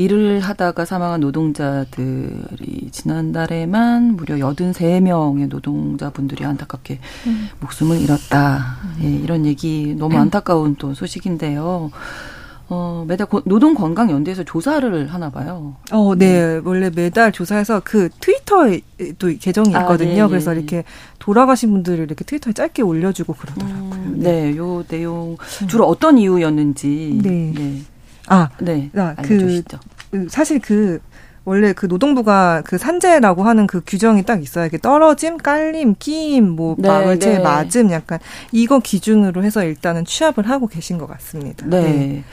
[0.00, 7.48] 일을 하다가 사망한 노동자들이 지난달에만 무려 83명의 노동자분들이 안타깝게 음.
[7.60, 8.78] 목숨을 잃었다.
[9.02, 11.90] 예, 이런 얘기 너무 안타까운 또 소식인데요.
[12.70, 15.76] 어, 매달 노동 건강 연대에서 조사를 하나 봐요.
[15.90, 16.32] 어, 네.
[16.32, 16.60] 네.
[16.64, 18.80] 원래 매달 조사해서 그 트위터에
[19.18, 20.22] 또 계정이 아, 있거든요.
[20.22, 20.84] 아, 네, 그래서 네, 이렇게
[21.18, 23.90] 돌아가신 분들을 이렇게 트위터에 짧게 올려주고 그러더라고요.
[23.92, 24.56] 음, 네.
[24.56, 25.36] 요 내용
[25.68, 27.20] 주로 어떤 이유였는지.
[27.22, 27.52] 네.
[27.54, 27.82] 네.
[28.28, 28.90] 아, 네.
[28.94, 29.62] 아, 그, 그
[30.28, 31.00] 사실 그
[31.44, 34.66] 원래 그 노동부가 그 산재라고 하는 그 규정이 딱 있어요.
[34.66, 37.38] 이게 떨어짐, 깔림, 끼임, 뭐 네, 마을체 네.
[37.38, 38.18] 맞음 약간
[38.52, 41.66] 이거 기준으로 해서 일단은 취합을 하고 계신 것 같습니다.
[41.66, 41.80] 네.
[41.80, 42.24] 네.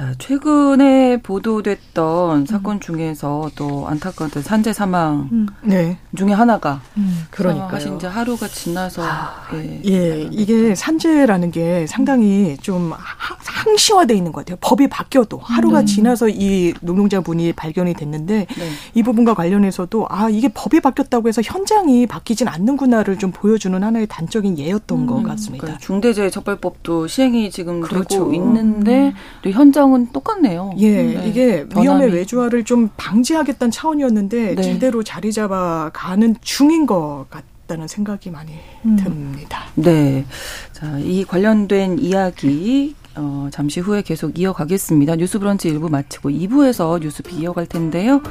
[0.00, 2.46] 자, 최근에 보도됐던 음.
[2.46, 5.46] 사건 중에서 또 안타까운 산재 사망 음.
[5.60, 5.98] 네.
[6.16, 7.26] 중에 하나가 음.
[7.30, 14.40] 그러니까 지 하루가 지나서 아, 예, 예 이게 산재라는 게 상당히 좀 항시화돼 있는 것
[14.40, 14.56] 같아요.
[14.62, 15.86] 법이 바뀌어도 하루가 음.
[15.86, 18.68] 지나서 이 노동자분이 발견이 됐는데 네.
[18.94, 24.56] 이 부분과 관련해서도 아 이게 법이 바뀌었다고 해서 현장이 바뀌진 않는구나를 좀 보여주는 하나의 단적인
[24.56, 25.22] 예였던 것 음.
[25.24, 25.60] 같습니다.
[25.60, 28.20] 그러니까 중대재해처벌법도 시행이 지금 그렇죠.
[28.20, 30.72] 되고 있는데 또 현장 현장은 똑같네요.
[30.78, 31.28] 예, 네.
[31.28, 31.82] 이게 변함이.
[31.82, 34.62] 위험의 외주화를 좀 방지하겠다는 차원이었는데 네.
[34.62, 38.52] 제대로 자리 잡아가는 중인 것 같다는 생각이 많이
[38.84, 38.96] 음.
[38.96, 39.64] 듭니다.
[39.74, 40.24] 네.
[40.72, 45.16] 자, 이 관련된 이야기 어, 잠시 후에 계속 이어가겠습니다.
[45.16, 48.22] 뉴스 브런치 1부 마치고 2부에서 뉴스픽 이어갈 텐데요.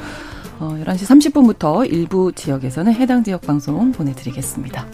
[0.58, 4.86] 어, 11시 30분부터 일부 지역에서는 해당 지역 방송 보내드리겠습니다.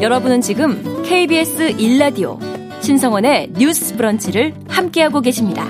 [0.00, 2.38] 여러분은 지금 KBS 1라디오
[2.82, 5.68] 신성원의 뉴스 브런치를 함께하고 계십니다.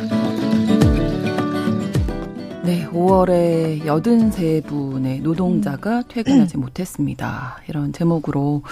[2.62, 7.58] 네, 5월에 83분의 노동자가 퇴근하지 못했습니다.
[7.68, 8.62] 이런 제목으로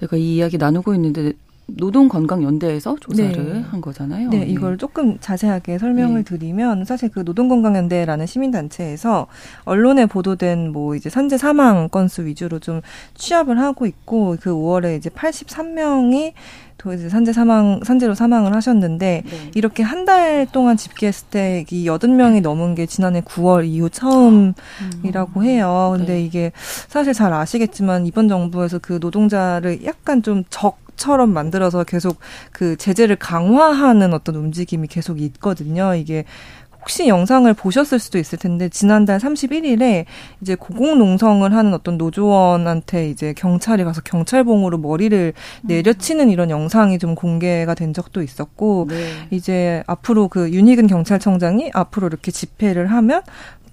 [0.00, 1.34] 제가 이 이야기 나누고 있는데
[1.66, 3.60] 노동건강연대에서 조사를 네.
[3.70, 4.30] 한 거잖아요.
[4.30, 6.24] 네, 이걸 조금 자세하게 설명을 네.
[6.24, 9.26] 드리면 사실 그 노동건강연대라는 시민단체에서
[9.64, 12.80] 언론에 보도된 뭐 이제 산재 사망 건수 위주로 좀
[13.14, 16.32] 취합을 하고 있고 그 5월에 이제 83명이
[16.76, 19.50] 또 이제 산재 사망 산재로 사망을 하셨는데 네.
[19.54, 25.40] 이렇게 한 달 동안 집계했을 때 이 여든 명이 넘은 게 지난해 9월 이후 처음이라고
[25.40, 25.44] 음.
[25.44, 25.94] 해요.
[25.96, 26.22] 근데 네.
[26.22, 26.52] 이게
[26.88, 32.18] 사실 잘 아시겠지만 이번 정부에서 그 노동자를 약간 좀 적 처럼 만들어서 계속
[32.52, 35.94] 그 제재를 강화하는 어떤 움직임이 계속 있거든요.
[35.94, 36.24] 이게
[36.84, 40.04] 혹시 영상을 보셨을 수도 있을 텐데 지난달 31일에
[40.42, 47.74] 이제 고공농성을 하는 어떤 노조원한테 이제 경찰이 가서 경찰봉으로 머리를 내려치는 이런 영상이 좀 공개가
[47.74, 49.06] 된 적도 있었고 네.
[49.30, 53.22] 이제 앞으로 그 윤희근 경찰청장이 앞으로 이렇게 집회를 하면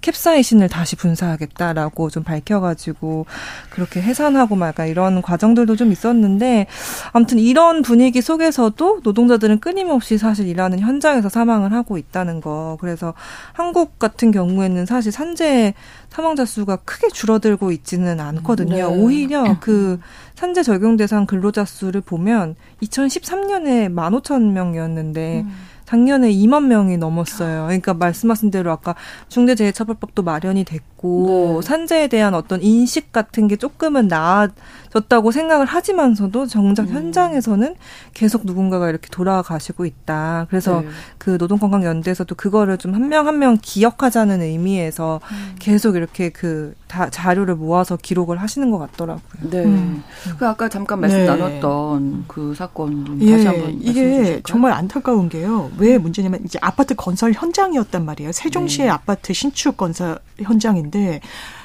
[0.02, 3.24] 캡사이신을 다시 분사하겠다라고 좀 밝혀가지고
[3.70, 6.66] 그렇게 해산하고 말까 이런 과정들도 좀 있었는데
[7.12, 12.76] 아무튼 이런 분위기 속에서도 노동자들은 끊임없이 사실 일하는 현장에서 사망을 하고 있다는 거.
[12.80, 13.14] 그래서
[13.52, 15.74] 한국 같은 경우에는 사실 산재
[16.10, 18.74] 사망자 수가 크게 줄어들고 있지는 않거든요.
[18.74, 18.82] 네.
[18.82, 19.98] 오히려 그
[20.34, 25.52] 산재 적용 대상 근로자 수를 보면 2013년에 15,000명이었는데 음.
[25.96, 27.64] 작년에 2만 명이 넘었어요.
[27.64, 28.94] 그러니까 말씀하신 대로 아까
[29.28, 31.66] 중대재해처벌법도 마련이 됐고 네.
[31.66, 36.94] 산재에 대한 어떤 인식 같은 게 조금은 나아졌다고 생각을 하지만서도 정작 음.
[36.94, 37.74] 현장에서는
[38.14, 40.46] 계속 누군가가 이렇게 돌아가시고 있다.
[40.48, 40.88] 그래서 네.
[41.18, 45.54] 그 노동건강연대에서도 그거를 좀 한 명 한명 기억하자는 의미에서 음.
[45.58, 49.50] 계속 이렇게 그 다, 자료를 모아서 기록을 하시는 것 같더라고요.
[49.50, 49.64] 네.
[49.64, 50.02] 음.
[50.38, 51.26] 그 아까 잠깐 말씀 네.
[51.26, 55.70] 나눴던 그 사건 예, 다시 한번 이게 정말 안타까운 게요.
[55.82, 58.30] 왜 문제냐면 이제 아파트 건설 현장이었단 말이에요.
[58.30, 58.90] 세종시의 네.
[58.90, 61.20] 아파트 신축 건설 현장인데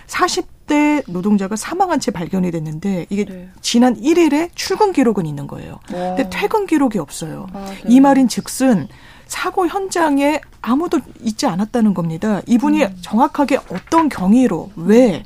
[0.08, 3.50] 40대 노동자가 사망한 채 발견이 됐는데 이게 네.
[3.62, 5.74] 지난 1일에 출근 기록은 있는 거예요.
[5.94, 6.16] 와.
[6.16, 7.46] 근데 퇴근 기록이 없어요.
[7.54, 7.84] 아, 네.
[7.88, 8.88] 이 말인 즉슨
[9.28, 12.42] 사고 현장에 아무도 있지 않았다는 겁니다.
[12.48, 12.98] 이분이 음.
[13.02, 15.24] 정확하게 어떤 경위로 왜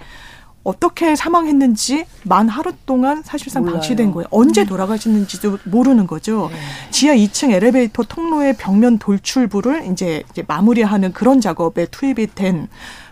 [0.64, 3.76] 어떻게 사망했는지 만 하루 동안 사실상 몰라요.
[3.80, 4.28] 방치된 거예요.
[4.30, 4.68] 언제 음.
[4.68, 6.50] 돌아가셨는지도 모르는 거죠.
[6.52, 6.58] 네.
[6.92, 12.68] 지하 2층 엘리베이터 통로의 벽면 돌출부를 이제, 이제 마무리하는 그런 작업에 투입이 된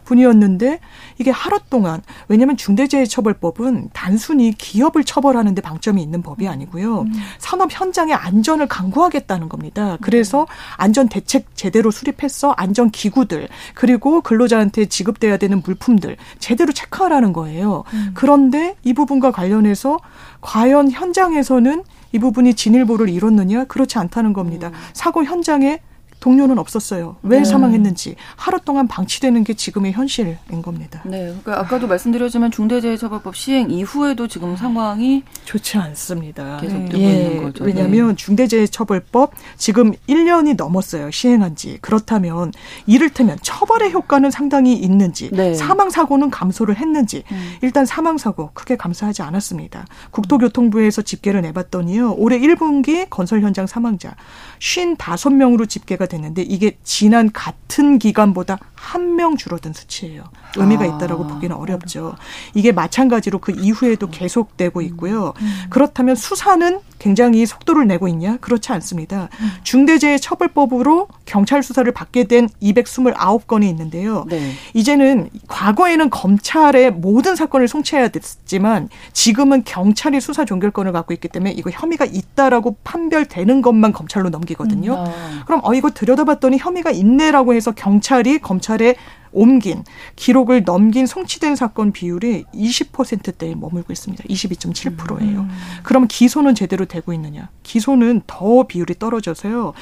[0.09, 0.79] 분이었는데
[1.19, 7.01] 이게 하루 동안 왜냐하면 중대재해처벌법은 단순히 기업을 처벌하는 데 방점이 있는 법이 아니고요.
[7.01, 7.13] 음.
[7.37, 9.97] 산업 현장의 안전을 강구하겠다는 겁니다.
[10.01, 17.83] 그래서 안전 대책 제대로 수립했어 안전 기구들 그리고 근로자한테 지급돼야 되는 물품들 제대로 체크하라는 거예요.
[17.93, 18.11] 음.
[18.13, 19.99] 그런데 이 부분과 관련해서
[20.41, 24.69] 과연 현장에서는 이 부분이 진일보를 이뤘느냐 그렇지 않다는 겁니다.
[24.69, 24.73] 음.
[24.93, 25.79] 사고 현장에
[26.19, 27.15] 동료는 없었어요.
[27.23, 27.45] 왜 네.
[27.45, 31.01] 사망했는지 하루 동안 방치되는 게 지금의 현실인 겁니다.
[31.05, 36.57] 네, 그러니까 아까도 말씀드렸지만 중대재해처벌법 시행 이후에도 지금 상황이 좋지 않습니다.
[36.57, 37.23] 계속 되고 네.
[37.23, 37.63] 있는 거죠.
[37.63, 38.15] 왜냐하면 네.
[38.15, 41.09] 중대재해처벌법 지금 1년이 넘었어요.
[41.11, 42.51] 시행한 지 그렇다면
[42.85, 45.53] 이를테면 처벌의 효과는 상당히 있는지 네.
[45.53, 47.53] 사망 사고는 감소를 했는지 음.
[47.61, 49.85] 일단 사망 사고 크게 감소하지 않았습니다.
[50.11, 54.15] 국토교통부에서 집계를 내봤더니요 올해 1분기 건설 현장 사망자
[54.59, 60.23] 55명으로 집계가 됐는데 이게 지난 같은 기간보다 한 명 줄어든 수치예요.
[60.55, 60.87] 의미가 아.
[60.87, 62.15] 있다라고 보기는 어렵죠.
[62.53, 65.33] 이게 마찬가지로 그 이후에도 계속되고 있고요.
[65.41, 65.53] 음.
[65.69, 68.37] 그렇다면 수사는 굉장히 속도를 내고 있냐?
[68.37, 69.27] 그렇지 않습니다.
[69.41, 69.51] 음.
[69.63, 74.25] 중대재해처벌법으로 경찰 수사를 받게 된 229건이 있는데요.
[74.29, 74.53] 네.
[74.73, 81.69] 이제는 과거에는 검찰의 모든 사건을 송치해야 됐지만 지금은 경찰이 수사 종결권을 갖고 있기 때문에 이거
[81.69, 84.93] 혐의가 있다라고 판별되는 것만 검찰로 넘기거든요.
[84.93, 84.97] 음.
[84.97, 85.43] 아.
[85.45, 88.95] 그럼 어 이거 들여다봤더니 혐의가 있네라고 해서 경찰이 검찰에
[89.31, 89.83] 옮긴
[90.15, 94.23] 기록을 넘긴 송치된 사건 비율이 20%대에 머물고 있습니다.
[94.23, 95.41] 22.7%예요.
[95.41, 95.49] 음.
[95.83, 97.49] 그럼 기소는 제대로 되고 있느냐?
[97.63, 99.73] 기소는 더 비율이 떨어져서요.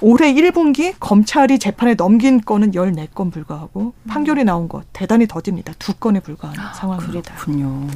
[0.00, 5.72] 올해 1분기 검찰이 재판에 넘긴 건은 14건 불과하고 판결이 나온 것 대단히 더딥니다.
[5.78, 7.34] 두 건에 불과한 아, 상황입니다.
[7.34, 7.86] 그렇군요.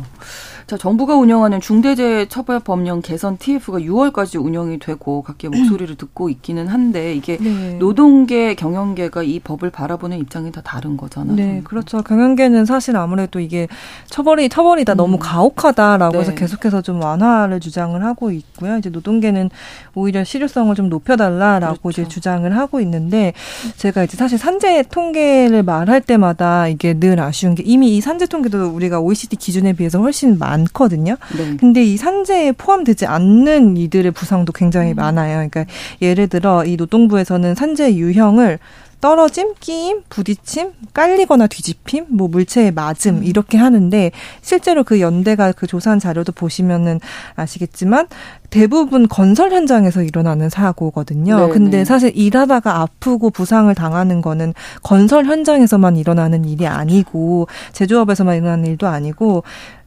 [0.67, 7.37] 자, 정부가 운영하는 중대재해처벌법령 개선 TF가 6월까지 운영이 되고 각계 목소리를 듣고 있기는 한데 이게
[7.37, 7.75] 네.
[7.75, 11.37] 노동계, 경영계가 이 법을 바라보는 입장이 다 다른 하는 거잖아요.
[11.37, 12.03] 네, 그렇죠.
[12.03, 13.69] 경영계는 사실 아무래도 이게
[14.07, 14.97] 처벌이 처벌이다 음.
[14.97, 16.19] 너무 가혹하다라고 네.
[16.21, 18.79] 해서 계속해서 좀 완화를 주장을 하고 있고요.
[18.79, 19.51] 이제 노동계는
[19.95, 22.03] 오히려 실효성을 좀 높여달라라고 그렇죠.
[22.03, 23.33] 이제 주장을 하고 있는데
[23.77, 28.69] 제가 이제 사실 산재 통계를 말할 때마다 이게 늘 아쉬운 게 이미 이 산재 통계도
[28.69, 31.17] 우리가 OECD 기준에 비해서 훨씬 많거든요.
[31.37, 31.57] 네.
[31.59, 34.97] 근데 이 산재에 포함되지 않는 이들의 부상도 굉장히 음.
[34.97, 35.35] 많아요.
[35.35, 35.65] 그러니까
[36.01, 38.59] 예를 들어 이 노동부에서는 산재 유형을
[39.05, 43.23] 떨어짐, 끼임, 부딪힘, 깔리거나 뒤집힘, 뭐 물체의 맞음 음.
[43.23, 47.01] 이렇게 하는데 실제로 그 연대가 그 조사한 자료도 보시면은
[47.37, 48.09] 아시겠지만
[48.55, 51.39] 대부분 건설 현장에서 일어나는 사고거든요.
[51.39, 51.53] 네네.
[51.53, 51.85] 근데 네.
[51.85, 59.43] 사실 일하다가 아프고 부상을 당하는 거는 건설 현장에서만 일어나는 일이 아니고 제조업에서만 일어나는 일도 아니고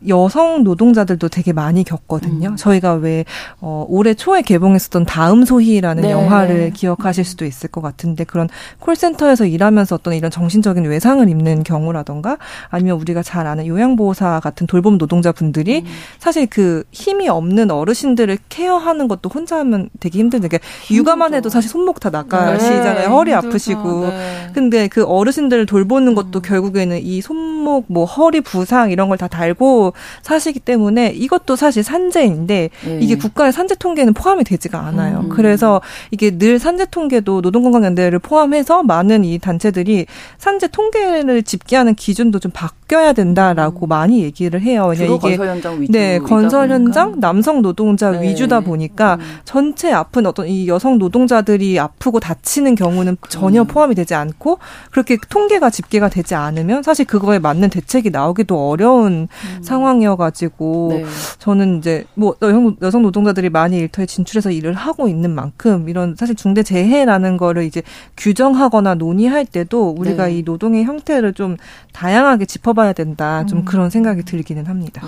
[0.07, 2.49] 여성 노동자들도 되게 많이 겪거든요.
[2.49, 2.55] 음.
[2.55, 3.25] 저희가 왜
[3.61, 6.11] 어, 올해 초에 개봉했었던 다음 소희라는 네.
[6.11, 8.47] 영화를 기억하실 수도 있을 것 같은데 그런
[8.79, 12.37] 콜센터에서 일하면서 어떤 이런 정신적인 외상을 입는 경우라던가
[12.69, 15.85] 아니면 우리가 잘 아는 요양보호사 같은 돌봄 노동자분들이 음.
[16.19, 21.69] 사실 그 힘이 없는 어르신들을 케어하는 것도 혼자 하면 되게 힘든데 그러니까 육아만 해도 사실
[21.69, 22.99] 손목 다 나가시잖아요.
[22.99, 23.47] 네, 허리 힘들죠.
[23.49, 24.07] 아프시고.
[24.07, 24.49] 네.
[24.53, 26.41] 근데 그 어르신들을 돌보는 것도 음.
[26.41, 32.69] 결국에는 이 손목 뭐 허리 부상 이런 걸 다 달고 사시기 때문에 이것도 사실 산재인데
[32.85, 32.99] 네.
[33.01, 35.21] 이게 국가의 산재 통계는 포함이 되지가 않아요.
[35.23, 35.29] 음.
[35.29, 40.05] 그래서 이게 늘 산재 통계도 노동건강연대를 포함해서 많은 이 단체들이
[40.37, 43.89] 산재 통계를 집계하는 기준도 좀 바뀌어야 된다라고 음.
[43.89, 44.85] 많이 얘기를 해요.
[44.87, 48.21] 왜냐 이게 건설 현장 위주 네 건설 현장 남성 노동자 네.
[48.29, 49.39] 위주 주다 보니까 음.
[49.45, 53.67] 전체 아픈 어떤 이 여성 노동자들이 아프고 다치는 경우는 전혀 음.
[53.67, 54.59] 포함이 되지 않고
[54.91, 59.63] 그렇게 통계가 집계가 되지 않으면 사실 그거에 맞는 대책이 나오기도 어려운 음.
[59.63, 61.05] 상황이어가지고 네.
[61.39, 66.35] 저는 이제 뭐 여성, 여성 노동자들이 많이 일터에 진출해서 일을 하고 있는 만큼 이런 사실
[66.35, 67.83] 중대 재해라는 거를 이제
[68.15, 70.37] 규정하거나 논의할 때도 우리가 네.
[70.37, 71.57] 이 노동의 형태를 좀
[71.93, 73.45] 다양하게 짚어봐야 된다.
[73.45, 73.65] 좀 음.
[73.65, 75.01] 그런 생각이 들기는 합니다.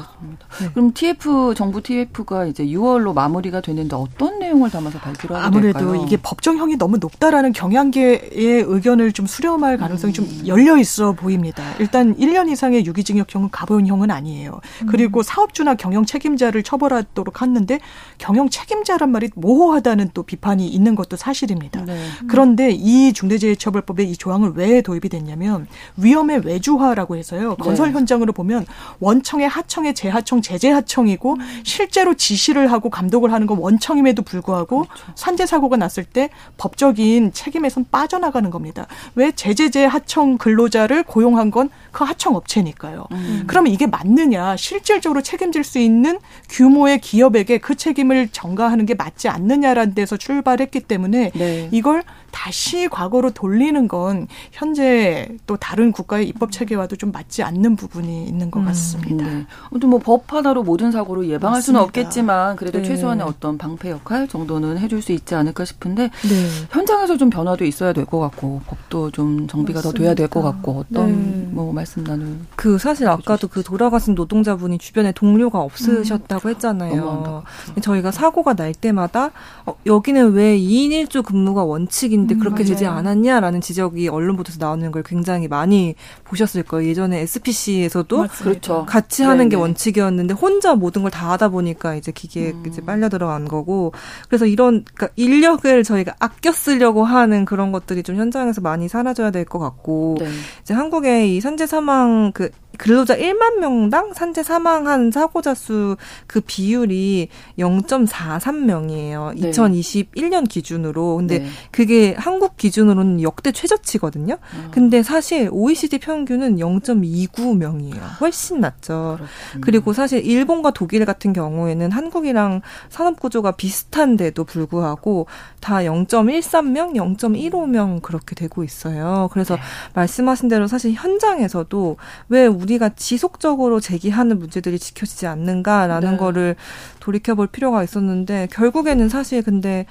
[0.61, 0.69] 네.
[0.73, 6.03] 그럼 TF 정부 TF가 이제 6월로 마무리가 되는데 어떤 내용을 담아서 발표를 아무래도 될까요?
[6.05, 10.13] 이게 법정형이 너무 높다라는 경향계의 의견을 좀 수렴할 가능성이 음.
[10.13, 11.63] 좀 열려 있어 보입니다.
[11.79, 14.61] 일단 1년 이상의 유기징역형은 가보형은 아니에요.
[14.83, 14.87] 음.
[14.87, 17.79] 그리고 사업주나 경영 책임자를 처벌하도록 하는데
[18.17, 21.83] 경영 책임자란 말이 모호하다는 또 비판이 있는 것도 사실입니다.
[21.83, 21.99] 네.
[22.29, 27.55] 그런데 이 중대재해처벌법에 이 조항을 왜 도입이 됐냐면 위험의 외주화라고 해서요.
[27.55, 27.95] 건설 네.
[27.95, 28.65] 현장으로 보면
[29.01, 31.61] 원청의 하청의 재하청 재재하청이고 음.
[31.65, 35.03] 실제로 지시를 하고 감독 감독을 하는 건 원청임에도 불구하고 그렇죠.
[35.15, 38.87] 산재 사고가 났을 때 법적인 책임에선 빠져나가는 겁니다.
[39.15, 43.07] 왜 제재제 하청 근로자를 고용한 건 그 하청 업체니까요.
[43.11, 43.43] 음.
[43.47, 44.55] 그러면 이게 맞느냐?
[44.57, 46.19] 실질적으로 책임질 수 있는
[46.49, 51.69] 규모의 기업에게 그 책임을 전가하는 게 맞지 않느냐라는 데서 출발했기 때문에 네.
[51.71, 58.25] 이걸 다시 과거로 돌리는 건 현재 또 다른 국가의 입법 체계와도 좀 맞지 않는 부분이
[58.25, 59.25] 있는 것 음, 같습니다.
[59.25, 59.45] 음,
[59.79, 59.85] 네.
[59.87, 61.61] 뭐법 하나로 모든 사고를 예방할 맞습니다.
[61.65, 62.83] 수는 없겠지만 그래도 네.
[62.87, 66.47] 최소한의 어떤 방패 역할 정도는 해줄 수 있지 않을까 싶은데 네.
[66.71, 69.97] 현장에서 좀 변화도 있어야 될 것 같고 법도 좀 정비가 맞습니다.
[69.97, 71.47] 더 돼야 될 것 같고 어떤 네.
[71.51, 76.53] 뭐 말씀 나눌 그 사실 아까도 그 돌아가신 노동자분이 주변에 동료가 없으셨다고 음.
[76.53, 77.43] 했잖아요.
[77.81, 79.31] 저희가 사고가 날 때마다
[79.65, 82.73] 어, 여기는 왜 2인 1조 근무가 원칙 이 인데 음, 그렇게 맞아요.
[82.73, 86.89] 되지 않았냐라는 지적이 언론 보도에서 나오는 걸 굉장히 많이 보셨을 거예요.
[86.89, 88.85] 예전에 SPC에서도 그렇죠.
[88.85, 89.49] 같이 하는 네네.
[89.49, 92.63] 게 원칙이었는데 혼자 모든 걸 다 하다 보니까 이제 기계에 음.
[92.67, 93.93] 이제 빨려 들어간 거고
[94.27, 99.45] 그래서 이런 그러니까 인력을 저희가 아껴 쓰려고 하는 그런 것들이 좀 현장에서 많이 사라져야 될
[99.45, 100.27] 것 같고 네.
[100.61, 102.49] 이제 한국의 이 산재 사망 그
[102.79, 109.39] 근로자 1만 명당 산재 사망한 사고자 수 그 비율이 0.43명이에요.
[109.39, 109.51] 네.
[109.51, 111.17] 2021년 기준으로.
[111.17, 111.47] 근데 네.
[111.71, 114.35] 그게 한국 기준으로는 역대 최저치거든요.
[114.35, 114.71] 아.
[114.71, 118.19] 근데 사실 OECD 평균은 0.29명이에요.
[118.21, 119.17] 훨씬 낮죠.
[119.17, 119.61] 그렇군요.
[119.61, 125.27] 그리고 사실 일본과 독일 같은 경우에는 한국이랑 산업 구조가 비슷한데도 불구하고
[125.59, 129.29] 다 0.13명, 0.15명 그렇게 되고 있어요.
[129.31, 129.61] 그래서 네.
[129.95, 131.97] 말씀하신 대로 사실 현장에서도
[132.29, 136.17] 왜 우리 가 지속적으로 제기하는 문제들이 지켜지지 않는가라는 네.
[136.17, 136.55] 거를
[136.99, 139.85] 돌이켜볼 필요가 있었는데 결국에는 사실 근데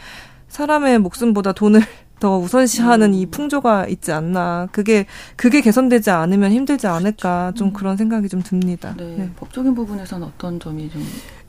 [0.49, 1.81] 사람의 목숨보다 돈을
[2.19, 3.15] 더 우선시하는 음.
[3.15, 4.69] 이 풍조가 있지 않나.
[4.73, 7.53] 그게 그게 개선되지 않으면 힘들지 않을까.
[7.55, 7.73] 좀 음.
[7.73, 8.93] 그런 생각이 좀 듭니다.
[8.97, 9.15] 네.
[9.17, 9.31] 네.
[9.37, 11.05] 법적인 부분에서는 어떤 점이 좀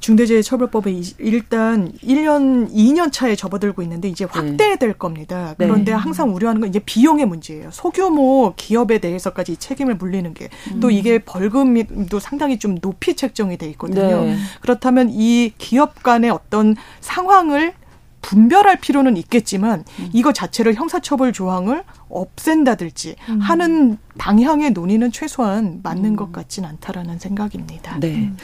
[0.09, 4.31] 중대재해처벌법에 일단 1년, 2년 차에 접어들고 있는데 이제 네.
[4.31, 5.53] 확대될 겁니다.
[5.57, 5.67] 네.
[5.67, 5.97] 그런데 네.
[5.97, 7.69] 항상 우려하는 건 이제 비용의 문제예요.
[7.71, 10.91] 소규모 기업에 대해서까지 책임을 물리는 게또 음.
[10.91, 14.23] 이게 벌금도 상당히 좀 높이 책정이 돼 있거든요.
[14.25, 14.37] 네.
[14.61, 17.73] 그렇다면 이 기업 간의 어떤 상황을
[18.21, 20.09] 분별할 필요는 있겠지만 음.
[20.13, 23.39] 이거 자체를 형사처벌 조항을 없앤다든지 음.
[23.39, 26.15] 하는 방향의 논의는 최소한 맞는 음.
[26.15, 27.99] 것 같진 않다라는 생각입니다.
[27.99, 28.15] 네.
[28.15, 28.37] 음.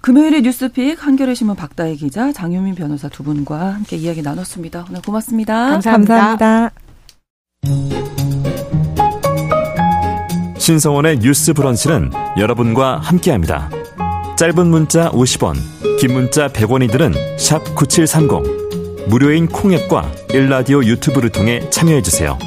[0.00, 4.86] 금요일의 뉴스픽 한겨레 신문 박다혜 기자 장유민 변호사 두 분과 함께 이야기 나눴습니다.
[4.88, 5.70] 오늘 고맙습니다.
[5.70, 6.36] 감사합니다.
[6.36, 6.70] 감사합니다.
[10.58, 13.68] 신성원의 뉴스 브런치는 여러분과 함께합니다.
[14.36, 15.56] 짧은 문자 50원,
[15.98, 17.14] 긴 문자 100원이들은
[17.74, 18.61] 9730.
[19.08, 22.38] 무료인 콩앱과 일라디오 유튜브를 통해 참여해주세요.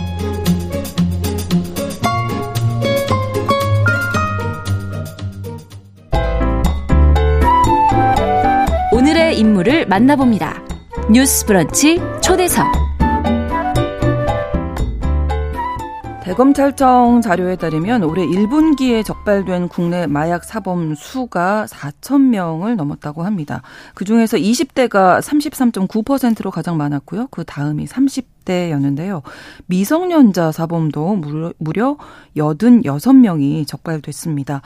[8.91, 10.63] 오늘의 인물을 만나봅니다.
[11.11, 12.84] 뉴스 브런치 초대석.
[16.25, 23.61] 대검찰청 자료에 따르면 올해 1분기에 적발된 국내 마약 사범 수가 4천 명을 넘었다고 합니다.
[23.93, 27.27] 그중에서 20대가 33.9%로 가장 많았고요.
[27.29, 29.21] 그 다음이 30대였는데요.
[29.67, 31.97] 미성년자 사범도 무려, 무려
[32.35, 34.63] 86명이 적발됐습니다.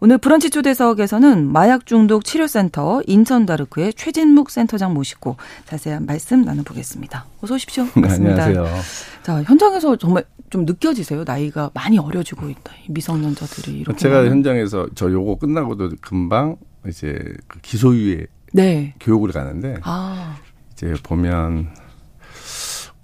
[0.00, 7.24] 오늘 브런치 초대석에서는 마약 중독 치료센터 인천 다르크의 최진묵 센터장 모시고 자세한 말씀 나눠보겠습니다.
[7.40, 7.86] 어서 오십시오.
[7.86, 8.44] 반갑습니다.
[8.44, 8.82] 안녕하세요.
[9.22, 11.24] 자, 현장에서 정말 좀 느껴지세요?
[11.24, 12.72] 나이가 많이 어려지고 있다.
[12.88, 13.96] 미성년자들이 이렇게.
[13.98, 14.32] 제가 하면.
[14.32, 17.18] 현장에서 저 요거 끝나고도 금방 이제
[17.48, 18.94] 그 기소유예 네.
[19.00, 20.36] 교육을 가는데 아.
[20.72, 21.68] 이제 보면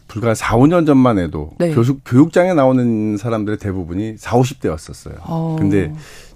[0.08, 1.74] 불과 4, 5년 전만 해도 네.
[1.74, 5.16] 교육, 교육장에 나오는 사람들의 대부분이 4, 50대였었어요.
[5.22, 5.56] 어.
[5.58, 5.92] 근데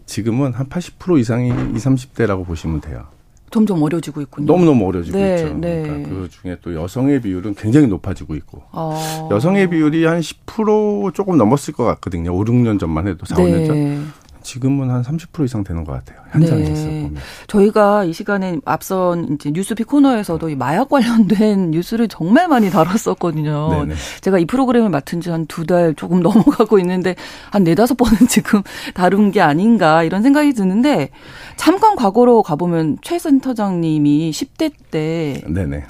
[0.06, 3.06] 지금은 한 80% 이상이 20, 30대라고 보시면 돼요.
[3.50, 4.46] 점점 어려지고 있군요.
[4.52, 5.54] 너무너무 어려지고 네, 있죠.
[5.54, 5.82] 네.
[5.82, 8.62] 그러니까 그 중에 또 여성의 비율은 굉장히 높아지고 있고.
[8.72, 9.28] 어.
[9.30, 12.34] 여성의 비율이 한 10% 조금 넘었을 것 같거든요.
[12.34, 13.42] 5, 6년 전만 해도 4, 네.
[13.44, 14.12] 5년 전.
[14.46, 16.20] 지금은 한 30% 이상 되는 것 같아요.
[16.30, 17.02] 현장에서 네.
[17.02, 17.16] 보면.
[17.48, 23.68] 저희가 이 시간에 앞선 이제 뉴스픽 코너에서도 이 마약 관련된 뉴스를 정말 많이 다뤘었거든요.
[23.70, 23.94] 네네.
[24.20, 27.16] 제가 이 프로그램을 맡은 지 한 두 달 조금 넘어가고 있는데
[27.50, 28.62] 한 네다섯 번은 지금
[28.94, 31.10] 다룬 게 아닌가 이런 생각이 드는데
[31.56, 35.84] 잠깐 과거로 가보면 최 센터장님이 10대 때 네네.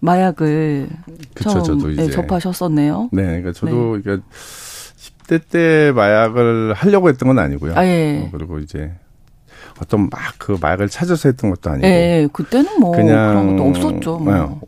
[0.00, 0.88] 마약을
[1.34, 2.02] 그쵸, 처음 저도 이제.
[2.06, 3.08] 네, 접하셨었네요.
[3.12, 4.02] 네, 그러니까 저도 네.
[4.02, 4.26] 그러니까
[5.38, 7.74] 10대 때 마약을 하려고 했던 건 아니고요.
[7.76, 8.22] 아, 예.
[8.24, 8.92] 어, 그리고 이제
[9.80, 11.86] 어떤 막 그 마약을 찾아서 했던 것도 아니고.
[11.86, 14.18] 예, 그때는 뭐 그냥 그런 것도 없었죠.
[14.18, 14.34] 뭐.
[14.34, 14.60] 네.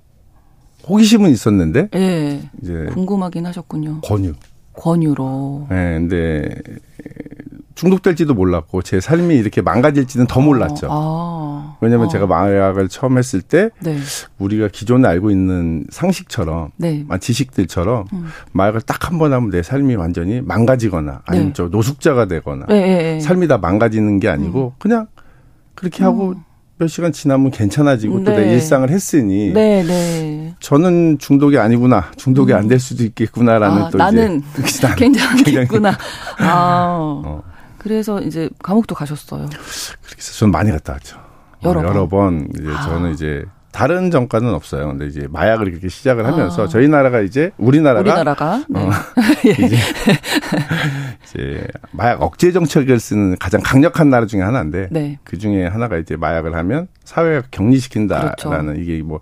[0.89, 1.89] 호기심은 있었는데.
[1.95, 2.41] 예.
[2.63, 4.01] 이제 궁금하긴 하셨군요.
[4.03, 4.35] 권유.
[4.75, 5.67] 권유로.
[5.71, 6.55] 예, 네, 근데
[7.75, 10.89] 중독될지도 몰랐고 제 삶이 이렇게 망가질지는 더 몰랐죠.
[10.91, 11.77] 아.
[11.81, 12.11] 왜냐하면 어.
[12.11, 13.99] 제가 마약을 처음 했을 때 네.
[14.39, 17.05] 우리가 기존에 알고 있는 상식처럼 네.
[17.21, 18.27] 지식들처럼 음.
[18.53, 21.53] 마약을 딱 한 번 하면 내 삶이 완전히 망가지거나 아니면 네.
[21.55, 23.21] 저 노숙자가 되거나 네, 네, 네.
[23.21, 24.79] 삶이 다 망가지는 게 아니고 음.
[24.79, 25.07] 그냥
[25.75, 26.43] 그렇게 하고 음.
[26.79, 29.53] 몇 시간 지나면 괜찮아지고 또내 일상을 했으니
[30.61, 32.59] 저는 중독이 아니구나 중독이 음.
[32.59, 35.91] 안될 수도 있겠구나라는 아, 또 나는 이제 괜찮겠구나.
[36.39, 36.97] 아.
[37.25, 37.43] 어.
[37.85, 39.47] 그래서 이제 감옥도 가셨어요.
[39.47, 41.19] 그렇게 해서 저는 많이 갔다 왔죠.
[41.63, 41.91] 여러, 번.
[41.91, 42.81] 여러 번 이제 아.
[42.81, 44.89] 저는 이제 다른 전과는 없어요.
[44.89, 46.67] 근데 이제 마약을 이렇게 시작을 하면서 아.
[46.67, 48.81] 저희 나라가 이제 우리나라가 우리나라가 네.
[48.81, 48.91] 어,
[49.45, 49.77] 이제,
[51.27, 55.19] 이제 마약 억제 정책을 쓰는 가장 강력한 나라 중에 하나인데 네.
[55.23, 58.81] 그 중에 하나가 이제 마약을 하면 사회가 격리시킨다라는 그렇죠.
[58.81, 59.21] 이게 뭐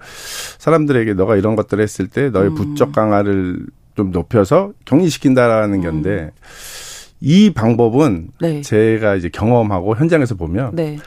[0.58, 2.54] 사람들에게 너가 이런 것들을 했을 때 너의 음.
[2.54, 5.82] 부적 강화를 좀 높여서 격리시킨다라는 음.
[5.82, 6.30] 건데
[7.22, 8.60] 이 방법은 네.
[8.62, 10.98] 제가 이제 경험하고 현장에서 보면 네.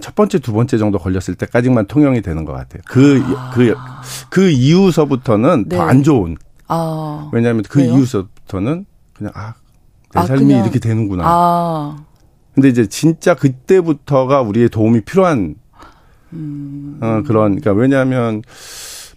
[0.00, 2.82] 첫 번째, 두 번째 정도 걸렸을 때까지만 통용이 되는 것 같아요.
[2.86, 3.50] 그, 아.
[3.54, 3.74] 그,
[4.30, 5.76] 그 이후서부터는 네.
[5.76, 6.36] 더안 좋은.
[6.68, 7.30] 아.
[7.32, 7.94] 왜냐하면 그 왜요?
[7.94, 9.54] 이후서부터는 그냥, 아,
[10.14, 10.62] 내 아, 삶이 그냥.
[10.62, 11.24] 이렇게 되는구나.
[11.26, 11.96] 아.
[12.54, 15.54] 근데 이제 진짜 그때부터가 우리의 도움이 필요한,
[16.34, 16.98] 음.
[17.00, 18.42] 어, 그런, 그러니까 왜냐하면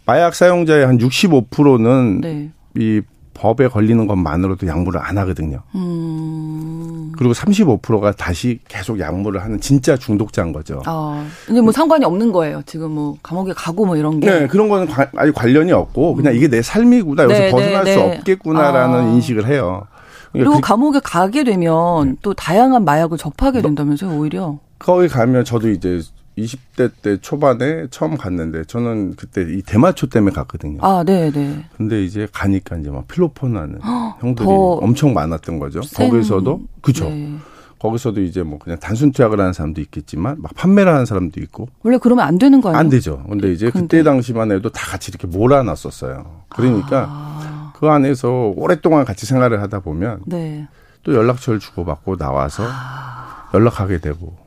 [0.05, 2.51] 마약 사용자의 한 65%는 네.
[2.77, 3.01] 이
[3.36, 5.61] 법에 걸리는 것만으로도 약물을 안 하거든요.
[5.75, 7.11] 음.
[7.17, 10.81] 그리고 35%가 다시 계속 약물을 하는 진짜 중독자인 거죠.
[10.86, 12.61] 아, 근데 뭐 상관이 없는 거예요.
[12.65, 14.29] 지금 뭐 감옥에 가고 뭐 이런 게.
[14.29, 16.38] 네, 그런 거는 아예 관련이 없고 그냥 음.
[16.38, 17.23] 이게 내 삶이구나.
[17.23, 18.17] 여기서 네, 벗어날 네, 수 네.
[18.17, 19.03] 없겠구나라는 아.
[19.13, 19.86] 인식을 해요.
[20.31, 22.15] 그러니까 그리고 그, 감옥에 가게 되면 네.
[22.21, 24.57] 또 다양한 마약을 접하게 된다면서요, 오히려.
[24.79, 26.01] 거기 가면 저도 이제
[26.38, 30.79] 20대 때 초반에 처음 갔는데 저는 그때 이 대마초 때문에 갔거든요.
[30.81, 31.65] 아, 네, 네.
[31.77, 33.79] 근데 이제 가니까 이제 막 필로폰 하는
[34.19, 35.81] 형들이 엄청 많았던 거죠.
[35.81, 36.09] 센...
[36.09, 37.09] 거기서도 그죠.
[37.09, 37.36] 네.
[37.79, 41.69] 거기서도 이제 뭐 그냥 단순 투약을 하는 사람도 있겠지만 막 판매를 하는 사람도 있고.
[41.83, 42.77] 원래 그러면 안 되는 거예요?
[42.77, 43.23] 안 되죠.
[43.29, 43.97] 근데 이제 근데...
[43.97, 46.43] 그때 당시만 해도 다 같이 이렇게 몰아놨었어요.
[46.49, 47.73] 그러니까 아...
[47.75, 50.67] 그 안에서 오랫동안 같이 생활을 하다 보면 네.
[51.03, 53.49] 또 연락처를 주고받고 나와서 아...
[53.53, 54.44] 연락하게 되고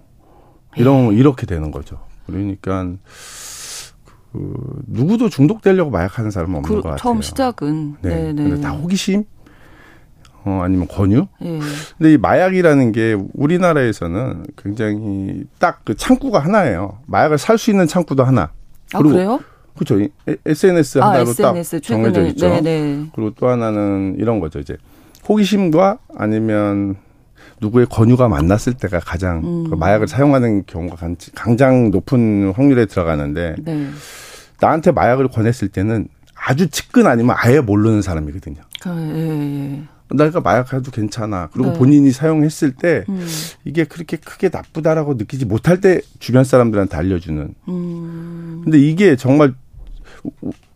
[0.78, 1.16] 이런 예.
[1.18, 1.98] 이렇게 되는 거죠.
[2.26, 2.86] 그러니까
[4.32, 4.54] 그
[4.86, 6.96] 누구도 중독되려고 마약하는 사람은 없는 그, 것 같아요.
[6.98, 7.96] 처음 시작은.
[8.02, 8.32] 네.
[8.32, 8.34] 네.
[8.34, 9.24] 근데 다 호기심,
[10.44, 11.26] 어 아니면 권유.
[11.42, 11.58] 예.
[11.96, 16.98] 근데 이 마약이라는 게 우리나라에서는 굉장히 딱 그 창구가 하나예요.
[17.06, 18.50] 마약을 살 수 있는 창구도 하나.
[18.92, 19.40] 아 그래요?
[19.74, 20.06] 그렇죠.
[20.44, 22.48] SNS 아, 하나로 SNS, 딱 최근에, 정해져 있죠.
[22.48, 22.60] 네네.
[22.62, 23.10] 네.
[23.14, 24.58] 그리고 또 하나는 이런 거죠.
[24.58, 24.76] 이제
[25.28, 26.96] 호기심과 아니면
[27.60, 29.70] 누구의 권유가 만났을 때가 가장 음.
[29.70, 30.96] 그 마약을 사용하는 경우가
[31.34, 33.88] 강장 높은 확률에 들어가는데 네.
[34.60, 38.56] 나한테 마약을 권했을 때는 아주 측근 아니면 아예 모르는 사람이거든요.
[38.84, 39.82] 아, 예, 예.
[40.10, 41.48] 내가 마약해도 괜찮아.
[41.52, 41.78] 그리고 네.
[41.78, 43.26] 본인이 사용했을 때 음.
[43.64, 47.54] 이게 그렇게 크게 나쁘다라고 느끼지 못할 때 주변 사람들한테 알려주는.
[47.68, 48.60] 음.
[48.64, 49.54] 근데 이게 정말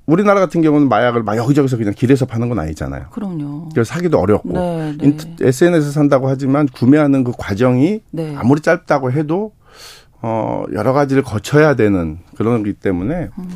[0.07, 3.07] 우리나라 같은 경우는 마약을 막 여기저기서 그냥 길에서 파는 건 아니잖아요.
[3.11, 3.69] 그럼요.
[3.73, 5.17] 그래서 사기도 어렵고 네, 네.
[5.41, 8.35] SNS 산다고 하지만 구매하는 그 과정이 네.
[8.37, 9.53] 아무리 짧다고 해도
[10.21, 13.49] 어 여러 가지를 거쳐야 되는 그런 거기 때문에 음.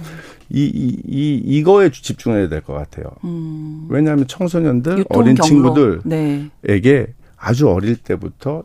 [0.49, 3.07] 이, 이, 이, 이거에 집중해야 될 것 같아요.
[3.24, 3.86] 음.
[3.90, 5.44] 왜냐하면 청소년들, 어린 경로.
[5.44, 7.07] 친구들에게 네.
[7.36, 8.62] 아주 어릴 때부터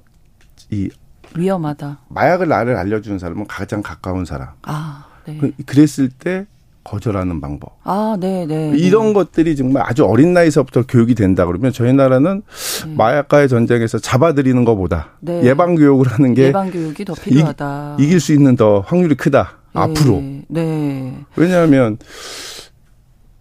[0.70, 0.90] 이
[1.36, 2.02] 위험하다.
[2.10, 4.50] 마약을 나를 알려주는 사람은 가장 가까운 사람.
[4.64, 5.38] 아, 네.
[5.40, 6.46] 그, 그랬을 때
[6.84, 7.78] 거절하는 방법.
[7.84, 8.74] 아, 네, 네.
[8.76, 9.14] 이런 네.
[9.14, 12.42] 것들이 정말 아주 어린 나이서부터 교육이 된다 그러면 저희 나라는
[12.86, 12.96] 네.
[12.96, 15.44] 마약과의 전쟁에서 잡아들이는 것보다 네.
[15.44, 17.98] 예방 교육을 하는 게 예방 교육이 더 필요하다.
[18.00, 19.60] 이, 이길 수 있는 더 확률이 크다.
[19.74, 19.82] 네.
[19.82, 20.24] 앞으로.
[20.48, 21.18] 네.
[21.36, 21.98] 왜냐하면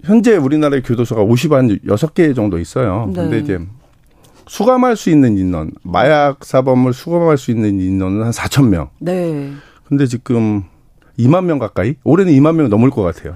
[0.04, 3.06] 현재 우리나라의 교도소가 50한 6개 정도 있어요.
[3.08, 3.22] 네.
[3.22, 3.58] 근데 이제
[4.46, 8.90] 수감할 수 있는 인원, 마약 사범을 수감할 수 있는 인원은 한 4천 명.
[8.98, 9.52] 네.
[9.86, 10.64] 근데 지금
[11.20, 11.94] 2만 명 가까이?
[12.04, 13.34] 올해는 2만 명 넘을 것 같아요.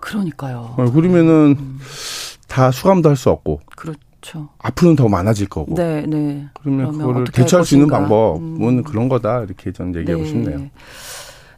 [0.00, 0.74] 그러니까요.
[0.76, 1.78] 어, 그러면은 음.
[2.48, 3.60] 다 수감도 할 수 없고.
[3.76, 4.48] 그렇죠.
[4.58, 5.74] 앞으로는 더 많아질 거고.
[5.74, 6.46] 네, 네.
[6.60, 8.82] 그러면, 그러면 그거를 대처할 수 있는 방법은 음.
[8.82, 9.42] 그런 거다.
[9.42, 10.28] 이렇게 저는 얘기하고 네.
[10.28, 10.70] 싶네요.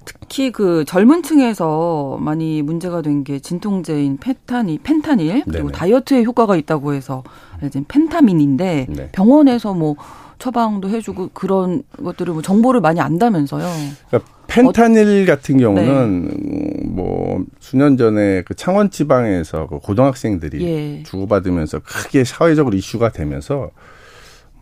[0.04, 5.72] 특히 그 젊은 층에서 많이 문제가 된 게 진통제인 펜타니, 펜타닐 그리고 네네.
[5.72, 7.24] 다이어트에 효과가 있다고 해서
[7.64, 9.08] 이제 펜타민인데 네.
[9.10, 9.96] 병원에서 뭐
[10.38, 13.64] 처방도 해주고 그런 것들을 뭐 정보를 많이 안다면서요.
[14.08, 16.88] 그러니까 펜타닐 어, 같은 경우는 네.
[16.88, 21.02] 뭐 수년 전에 그 창원 지방에서 그 고등학생들이 예.
[21.02, 23.70] 주고받으면서 크게 사회적으로 이슈가 되면서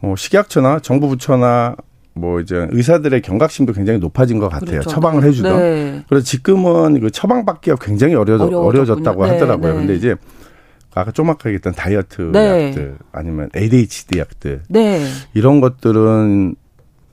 [0.00, 1.76] 뭐 식약처나 정부 부처나
[2.14, 4.80] 뭐 이제 의사들의 경각심도 굉장히 높아진 것 같아요.
[4.80, 4.90] 그렇죠.
[4.90, 5.28] 처방을 네.
[5.28, 5.58] 해주던.
[5.58, 6.04] 네.
[6.08, 9.32] 그래서 지금은 그 처방 받기가 굉장히 어려져, 어려졌다고 네.
[9.32, 9.72] 하더라고요.
[9.72, 9.78] 네.
[9.78, 10.16] 근데 이제
[10.94, 12.68] 아까 좀 아까 얘기했던 다이어트 네.
[12.68, 15.04] 약들 아니면 ADHD 약들 네.
[15.34, 16.54] 이런 것들은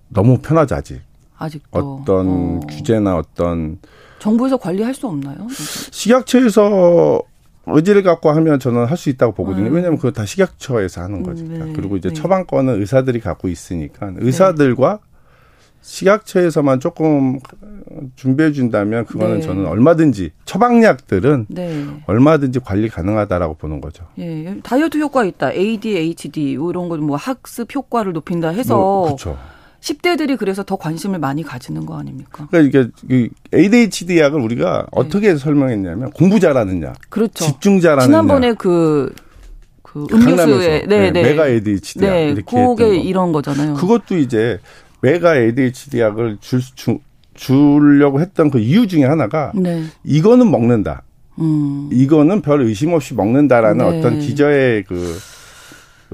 [0.10, 1.11] 너무 편하지 아직.
[1.42, 2.60] 아직도 어떤 어.
[2.70, 3.80] 규제나 어떤
[4.20, 5.48] 정부에서 관리할 수 없나요?
[5.50, 7.22] 식약처에서
[7.68, 9.68] 의지를 갖고 하면 저는 할 수 있다고 보거든요.
[9.70, 9.74] 음.
[9.74, 11.66] 왜냐하면 그거 다 식약처에서 하는 거니까.
[11.66, 11.74] 네.
[11.74, 12.14] 그리고 이제 네.
[12.14, 15.12] 처방권은 의사들이 갖고 있으니까 의사들과 네.
[15.84, 17.40] 식약처에서만 조금
[18.16, 19.42] 준비해 준다면 그거는 네.
[19.42, 21.86] 저는 얼마든지 처방약들은 네.
[22.06, 24.06] 얼마든지 관리 가능하다라고 보는 거죠.
[24.20, 25.52] 예, 다이어트 효과 있다.
[25.52, 29.38] ADHD 이런 거뭐 학습 효과를 높인다 해서 뭐, 그렇죠.
[29.82, 32.48] 10대들이 그래서 더 관심을 많이 가지는 거 아닙니까?
[32.52, 34.88] 그러니까 이게 ADHD 약을 우리가 네.
[34.92, 37.46] 어떻게 설명했냐면 공부 잘하는 약, 그렇죠.
[37.46, 38.58] 집중 잘하는 지난번에 약.
[38.60, 39.14] 그,
[39.82, 43.74] 그 음료수에 네, 네, 메가 ADHD 약 네, 그게 이런 거잖아요.
[43.74, 44.60] 그것도 이제
[45.02, 47.00] 메가 ADHD 약을 줄, 주,
[47.34, 49.84] 주려고 했던 그 이유 중에 하나가 네.
[50.04, 51.02] 이거는 먹는다.
[51.40, 51.90] 음.
[51.92, 53.98] 이거는 별 의심 없이 먹는다라는 네.
[53.98, 55.18] 어떤 기저의 그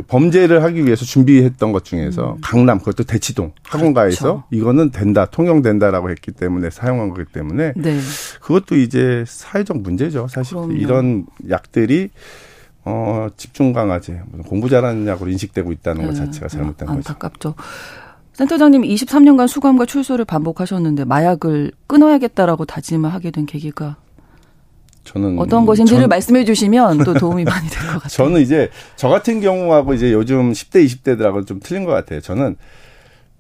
[0.03, 2.41] 범죄를 하기 위해서 준비했던 것 중에서 음.
[2.41, 4.43] 강남 그것도 대치동 학원가에서 그렇죠.
[4.51, 7.99] 이거는 된다 통용된다라고 했기 때문에 사용한 거기 때문에 네.
[8.41, 10.73] 그것도 이제 사회적 문제죠 사실 그럼요.
[10.73, 12.09] 이런 약들이
[12.85, 16.07] 어 집중 강화제 공부 잘하는 약으로 인식되고 있다는 네.
[16.07, 16.97] 것 자체가 잘못된 거죠.
[16.97, 17.55] 안타깝죠.
[18.33, 23.97] 센터장님 23년간 수감과 출소를 반복하셨는데 마약을 끊어야겠다라고 다짐을 하게 된 계기가
[25.07, 28.09] 저는 어떤 것인지를 전, 말씀해 주시면 또 도움이 많이 될 것 같아요.
[28.09, 32.19] 저는 이제 저 같은 경우하고 이제 요즘 10대 20대들하고는 좀 틀린 것 같아요.
[32.21, 32.55] 저는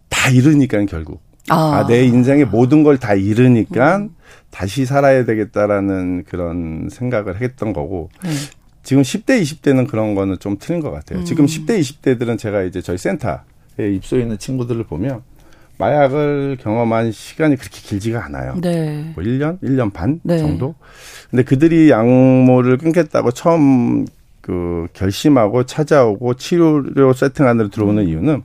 [0.09, 4.09] 다 잃으니까 결국 아, 아 내 인생의 모든 걸 다 잃으니까 음.
[4.49, 8.29] 다시 살아야 되겠다라는 그런 생각을 했던 거고 네.
[8.83, 11.19] 지금 10대 20대는 그런 거는 좀 틀린 것 같아요.
[11.19, 11.25] 음.
[11.25, 13.37] 지금 10대 20대들은 제가 이제 저희 센터에
[13.95, 15.21] 입소해 있는 친구들을 보면
[15.77, 18.55] 마약을 경험한 시간이 그렇게 길지가 않아요.
[18.61, 19.11] 네.
[19.15, 20.39] 뭐 1년, 1년 반 네.
[20.39, 20.75] 정도.
[21.29, 24.05] 근데 그들이 약물을 끊겠다고 처음
[24.41, 28.07] 그 결심하고 찾아오고 치료료 세팅 안으로 들어오는 음.
[28.07, 28.43] 이유는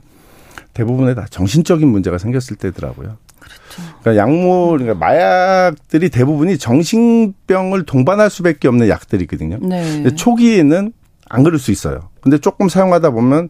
[0.73, 3.17] 대부분의 다 정신적인 문제가 생겼을 때더라고요.
[3.39, 3.81] 그렇죠.
[4.01, 9.59] 그러니까 약물, 그러니까 마약들이 대부분이 정신병을 동반할 수밖에 없는 약들이거든요.
[9.61, 9.83] 네.
[9.83, 10.93] 근데 초기에는
[11.29, 12.09] 안 그럴 수 있어요.
[12.21, 13.49] 근데 조금 사용하다 보면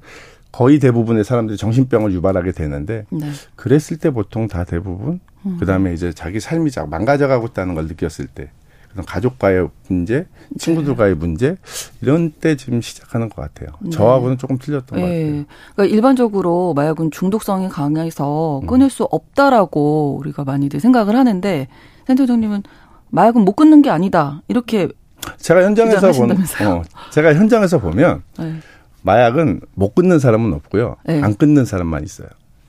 [0.54, 3.32] 거의 대부분의 사람들이 정신병을 유발하게 되는데 네.
[3.56, 5.58] 그랬을 때 보통 다 대부분 음.
[5.60, 8.52] 그다음에 이제 자기 삶이 망가져가고 있다는 걸 느꼈을 때
[9.08, 10.28] 가족과의 문제,
[10.60, 11.58] 친구들과의 문제
[12.02, 13.76] 이런 때 지금 시작하는 것 같아요.
[13.82, 13.90] 네.
[13.90, 15.02] 저하고는 조금 틀렸던 네.
[15.02, 15.46] 것 같아요.
[15.74, 18.68] 그러니까 일반적으로 마약은 중독성이 강해서 음.
[18.68, 21.68] 끊을 수 없다라고 우리가 많이들 생각을 하는데
[22.06, 22.62] 센터장님은
[23.10, 24.88] 마약은 못 끊는 게 아니다 이렇게
[25.38, 26.38] 제가 현장에서 보면
[26.68, 28.60] 어, 제가 현장에서 보면 네.
[29.04, 30.96] 마약은 못 끊는 사람은 없고요.
[31.06, 31.22] 네.
[31.22, 32.28] 안 끊는 사람만 있어요.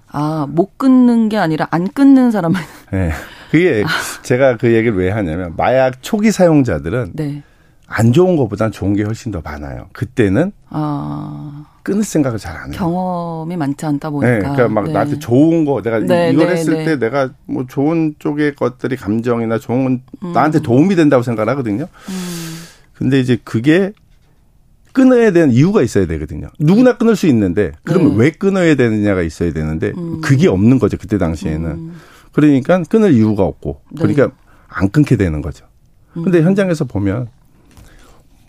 [0.08, 2.62] 아, 못 끊는 게 아니라 안 끊는 사람만.
[2.92, 3.10] 네.
[3.50, 3.88] 그게 아.
[4.22, 7.42] 제가 그 얘기를 왜 하냐면 마약 초기 사용자들은 네.
[7.86, 9.88] 안 좋은 것보단 좋은 게 훨씬 더 많아요.
[9.92, 11.66] 그때는 아.
[11.82, 12.78] 끊을 생각을 잘 안 해요.
[12.78, 14.32] 경험이 많지 않다 보니까.
[14.32, 14.92] 네, 그러니까 막 네.
[14.92, 16.84] 나한테 좋은 거 내가 네, 이걸 네, 했을 네.
[16.84, 20.32] 때 내가 뭐 좋은 쪽의 것들이 감정이나 좋은 음.
[20.32, 21.84] 나한테 도움이 된다고 생각을 하거든요.
[22.08, 22.54] 음.
[22.94, 23.92] 근데 이제 그게
[24.94, 26.46] 끊어야 되는 이유가 있어야 되거든요.
[26.58, 28.16] 누구나 끊을 수 있는데 그러면 네.
[28.16, 30.20] 왜 끊어야 되느냐가 있어야 되는데 음.
[30.22, 31.70] 그게 없는 거죠 그때 당시에는.
[31.70, 31.94] 음.
[32.32, 34.30] 그러니까 끊을 이유가 없고 그러니까
[34.68, 35.66] 안 끊게 되는 거죠.
[36.12, 36.44] 근데 음.
[36.44, 37.26] 현장에서 보면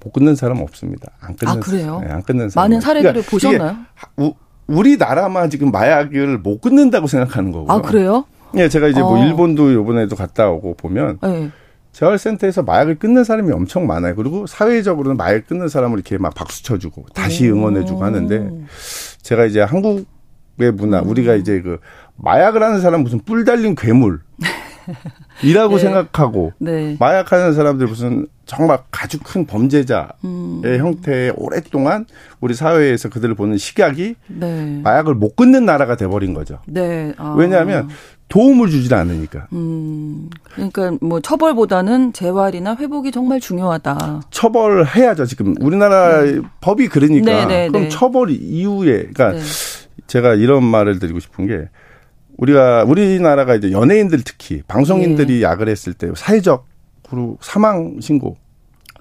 [0.04, 1.12] 못 끊는 사람 없습니다.
[1.20, 2.00] 안 끊는 아, 그래요?
[2.06, 2.70] 네, 안 끊는 사람.
[2.70, 4.36] 많은 사례들을 그러니까 보셨나요?
[4.68, 7.72] 우리나라만 지금 마약을 못 끊는다고 생각하는 거고.
[7.72, 8.26] 아 그래요?
[8.56, 9.16] 예, 제가 이제 뭐 어.
[9.16, 11.52] 뭐 일본도 이번에도 갔다 오고 보면 네.
[11.96, 14.16] 재활센터에서 마약을 끊는 사람이 엄청 많아요.
[14.16, 18.50] 그리고 사회적으로는 마약을 끊는 사람을 이렇게 막 박수 쳐주고 다시 응원해주고 하는데
[19.22, 21.08] 제가 이제 한국의 문화, 음.
[21.08, 21.80] 우리가 이제 그
[22.18, 24.20] 마약을 하는 사람 무슨 뿔 달린 괴물.
[25.44, 25.84] 이라고 네.
[25.84, 26.96] 생각하고 네.
[27.00, 30.62] 마약하는 사람들 무슨 정말 아주 큰 범죄자의 음.
[30.64, 32.06] 형태의 오랫동안
[32.40, 34.82] 우리 사회에서 그들을 보는 시각이 네.
[34.84, 36.60] 마약을 못 끊는 나라가 돼버린 거죠.
[36.68, 37.14] 네.
[37.18, 37.34] 아.
[37.38, 37.90] 왜냐하면
[38.30, 39.48] 도움을 주질 않으니까.
[39.54, 40.30] 음.
[40.54, 44.22] 그러니까 뭐 처벌보다는 재활이나 회복이 정말 중요하다.
[44.32, 45.26] 처벌해야죠.
[45.26, 46.42] 지금 우리나라 네.
[46.62, 47.90] 법이 그러니까 네, 네, 그럼 네.
[47.90, 49.40] 처벌 이후에 그러니까 네.
[50.08, 51.70] 제가 이런 말을 드리고 싶은 게
[52.38, 55.44] 우리가 우리나라가 이제 연예인들 특히 방송인들이 예.
[55.44, 58.38] 약을 했을 때 사회적으로 사망 신고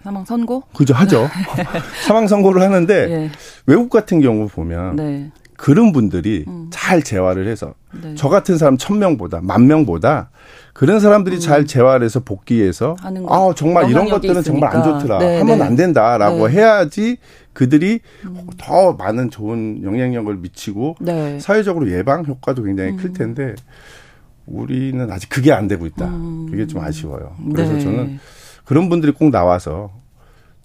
[0.02, 0.62] 사망 선고?
[0.76, 1.28] 그죠 하죠.
[2.06, 3.30] 사망 선고를 하는데 예.
[3.66, 5.30] 외국 같은 경우 보면 네.
[5.56, 6.68] 그런 분들이 음.
[6.70, 8.14] 잘 재활을 해서 네.
[8.16, 10.30] 저 같은 사람 천 명보다 만 명보다
[10.72, 11.40] 그런 사람들이 음.
[11.40, 12.96] 잘 재활해서 복귀해서
[13.28, 14.42] 아 정말 이런 것들은 있으니까.
[14.42, 15.64] 정말 안 좋더라 네, 하면 네.
[15.64, 16.54] 안 된다라고 네.
[16.54, 17.18] 해야지
[17.52, 18.46] 그들이 음.
[18.58, 21.38] 더 많은 좋은 영향력을 미치고 네.
[21.38, 22.96] 사회적으로 예방 효과도 굉장히 음.
[22.96, 23.54] 클 텐데
[24.46, 26.06] 우리는 아직 그게 안 되고 있다.
[26.06, 26.48] 음.
[26.50, 27.34] 그게 좀 아쉬워요.
[27.54, 27.80] 그래서 네.
[27.80, 28.18] 저는
[28.64, 29.92] 그런 분들이 꼭 나와서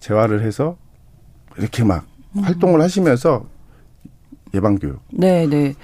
[0.00, 0.76] 재활을 해서
[1.56, 2.42] 이렇게 막 음.
[2.42, 3.46] 활동을 하시면서
[4.54, 5.00] 예방 교육.
[5.10, 5.74] 네, 네.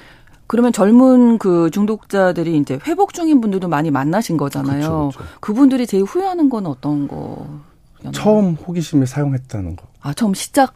[0.47, 4.81] 그러면 젊은 그 중독자들이 이제 회복 중인 분들도 많이 만나신 거잖아요.
[4.81, 5.41] 그렇죠, 그렇죠.
[5.41, 7.47] 그분들이 제일 후회하는 건 어떤 거?
[8.13, 9.87] 처음 호기심에 사용했다는 거.
[10.01, 10.75] 아, 처음 시작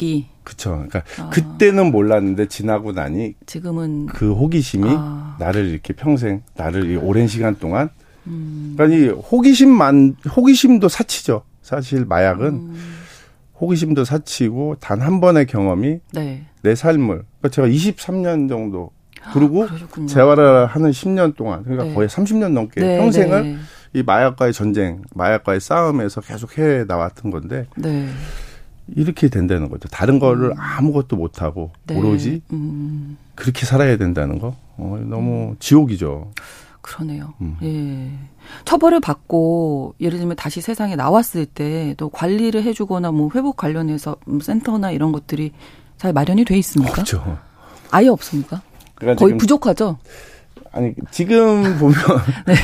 [0.00, 0.70] 기 그쵸.
[0.70, 1.28] 그러니까 아.
[1.28, 5.36] 그때는 몰랐는데 지나고 나니 지금은 그 호기심이 아.
[5.38, 7.90] 나를 이렇게 평생 나를 이 오랜 시간 동안
[8.26, 8.74] 음.
[8.76, 11.42] 그러니까 이 호기심만 호기심도 사치죠.
[11.60, 12.99] 사실 마약은 음.
[13.60, 16.44] 호기심도 사치고 단 한 번의 경험이 네.
[16.62, 18.90] 내 삶을 그러니까 제가 23년 정도
[19.32, 21.94] 그리고 아, 재활을 하는 10년 동안 그러니까 네.
[21.94, 23.56] 거의 30년 넘게 네, 평생을 네.
[23.92, 28.08] 이 마약과의 전쟁, 마약과의 싸움에서 계속 해 나왔던 건데 네.
[28.94, 29.88] 이렇게 된다는 거죠.
[29.88, 30.54] 다른 거를 음.
[30.56, 31.96] 아무것도 못 하고 네.
[31.98, 33.16] 오로지 음.
[33.34, 34.56] 그렇게 살아야 된다는 거.
[34.76, 35.56] 어, 너무 음.
[35.58, 36.30] 지옥이죠.
[36.82, 37.34] 그러네요.
[37.40, 37.56] 음.
[37.62, 38.10] 예.
[38.64, 44.40] 처벌을 받고 예를 들면 다시 세상에 나왔을 때 또 관리를 해주거나 뭐 회복 관련해서 뭐
[44.40, 45.52] 센터나 이런 것들이
[45.98, 46.92] 잘 마련이 돼 있습니까?
[46.92, 47.38] 그렇죠.
[47.90, 48.62] 아예 없습니까?
[48.94, 49.98] 그러니까 거의 부족하죠.
[50.72, 51.94] 아니 지금 보면
[52.46, 52.54] 네.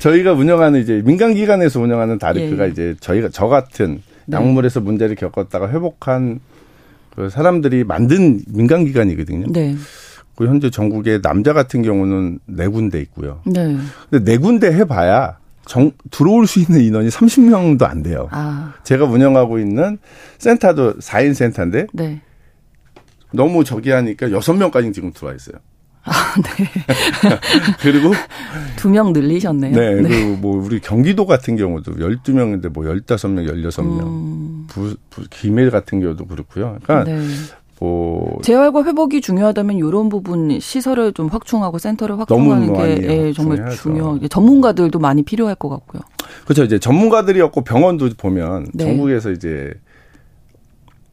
[0.00, 2.70] 저희가 운영하는 이제 민간 기관에서 운영하는 다리크가 예.
[2.70, 4.36] 이제 저희가 저 같은 네.
[4.36, 6.40] 약물에서 문제를 겪었다가 회복한
[7.14, 9.46] 그 사람들이 만든 민간 기관이거든요.
[9.52, 9.74] 네.
[10.40, 13.42] 그 현재 전국에 남자 같은 경우는 네 군데 있고요.
[13.44, 13.76] 네.
[14.08, 15.36] 근데 네 군데 해봐야
[15.66, 18.26] 정, 들어올 수 있는 인원이 30명도 안 돼요.
[18.30, 18.72] 아.
[18.82, 19.98] 제가 운영하고 있는
[20.38, 22.22] 센터도 4인 센터인데 네.
[23.34, 25.56] 너무 저기 하니까 6명까지 지금 들어와 있어요.
[26.04, 26.12] 아,
[26.42, 26.64] 네.
[27.82, 28.12] 그리고
[28.76, 29.76] 두 명 늘리셨네요.
[29.76, 30.08] 네, 네.
[30.08, 34.00] 그리고 뭐 우리 경기도 같은 경우도 12명인데 뭐 15명, 16명.
[34.06, 34.66] 음.
[34.70, 36.78] 부, 부, 김해 같은 경우도 그렇고요.
[36.82, 37.20] 그러니까 네.
[37.80, 44.18] 뭐 재활과 회복이 중요하다면 이런 부분 시설을 좀 확충하고 센터를 확충하는 게 예, 정말 중요.
[44.28, 46.02] 전문가들도 많이 필요할 것 같고요.
[46.44, 46.62] 그렇죠.
[46.64, 48.84] 이제 전문가들이었고 병원도 보면 네.
[48.84, 49.72] 전국에서 이제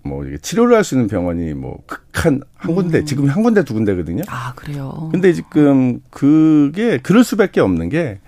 [0.04, 3.06] 뭐 이게 치료를 할 수 있는 병원이 뭐 극한 한 군데 음.
[3.06, 4.24] 지금 한 군데 두 군데거든요.
[4.28, 5.10] 아 그래요.
[5.12, 8.20] 근데 지금 그게 그럴 수밖에 없는 게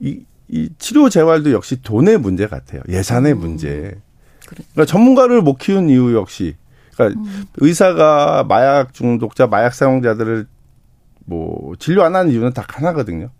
[0.00, 2.80] 이 이 치료 재활도 역시 돈의 문제 같아요.
[2.88, 3.38] 예산의 음.
[3.40, 3.94] 문제.
[4.46, 6.54] 그러니까 전문가를 못 키운 이유 역시
[6.98, 7.44] 그러니까 음.
[7.58, 10.46] 의사가 마약 중독자, 마약 사용자들을
[11.26, 13.30] 뭐 진료 안 하는 이유는 다 하나거든요.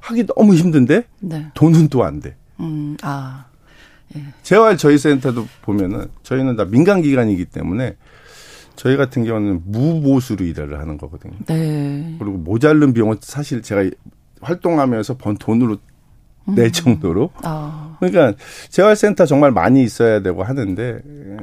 [0.00, 1.46] 하기 너무 힘든데 네.
[1.54, 2.34] 돈은 또 안 돼.
[2.60, 3.44] 음, 아.
[4.16, 4.24] 예.
[4.42, 7.96] 재활 저희 센터도 보면은 저희는 다 민간 기관이기 때문에
[8.76, 11.34] 저희 같은 경우는 무보수로 일을 하는 거거든요.
[11.46, 12.16] 네.
[12.18, 13.88] 그리고 모자른 비용은 사실 제가
[14.40, 15.76] 활동하면서 번 돈으로
[16.46, 16.72] 낼 음.
[16.72, 17.30] 정도로.
[17.42, 17.96] 아.
[18.00, 18.34] 그러니까
[18.68, 21.00] 재활센터 정말 많이 있어야 되고 하는데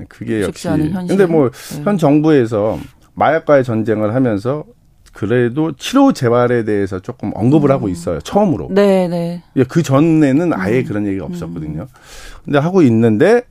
[0.08, 0.68] 그게 역시.
[0.68, 1.52] 근데 뭐현
[1.86, 1.98] 네.
[1.98, 2.80] 정부에서
[3.14, 4.66] 마약과의 전쟁을 하면서
[5.14, 7.74] 그래도 치료 재활에 대해서 조금 언급을 음.
[7.74, 8.20] 하고 있어요.
[8.22, 8.70] 처음으로.
[8.72, 9.44] 네, 네.
[9.56, 10.86] 예, 그 전에는 아예 음.
[10.86, 11.88] 그런 얘기가 없었거든요.
[12.46, 13.42] 근데 하고 있는데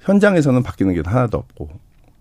[0.00, 1.68] 현장에서는 바뀌는 게 하나도 없고.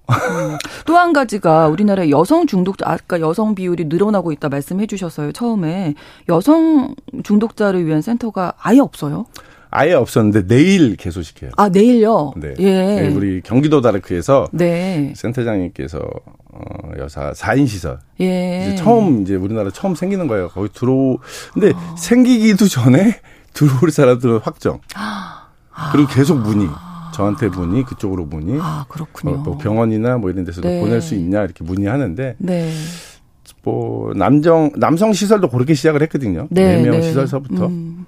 [0.09, 0.57] 음.
[0.85, 5.31] 또한 가지가 우리나라 여성 중독자 아까 여성 비율이 늘어나고 있다 말씀해 주셨어요.
[5.31, 5.95] 처음에
[6.27, 9.25] 여성 중독자를 위한 센터가 아예 없어요.
[9.71, 11.51] 아예 없었는데 내일 개소시켜요.
[11.55, 12.33] 아 내일요?
[12.37, 12.55] 네.
[12.59, 13.01] 예.
[13.01, 15.13] 네, 우리 경기도 다르크에서 네.
[15.15, 17.99] 센터장님께서 어, 여사 4인 시설.
[18.19, 18.65] 예.
[18.65, 20.49] 이제 처음 이제 우리나라 처음 생기는 거예요.
[20.49, 21.17] 거기 들어
[21.53, 21.95] 근데 아.
[21.97, 23.19] 생기기도 전에
[23.53, 24.79] 들어올 사람들은 확정.
[24.95, 25.49] 아.
[25.91, 26.67] 그리고 계속 문의.
[27.19, 28.59] 저한테 문의 그쪽으로 문의.
[28.61, 29.33] 아 그렇군요.
[29.35, 30.79] 어, 뭐 병원이나 뭐 이런 데서도 네.
[30.79, 32.35] 보낼 수 있냐 이렇게 문의하는데.
[32.37, 32.71] 네.
[33.61, 36.47] 뭐 남정 남성 시설도 그렇게 시작을 했거든요.
[36.49, 37.01] 네, 네명 네.
[37.01, 37.67] 시설서부터.
[37.67, 37.98] 음.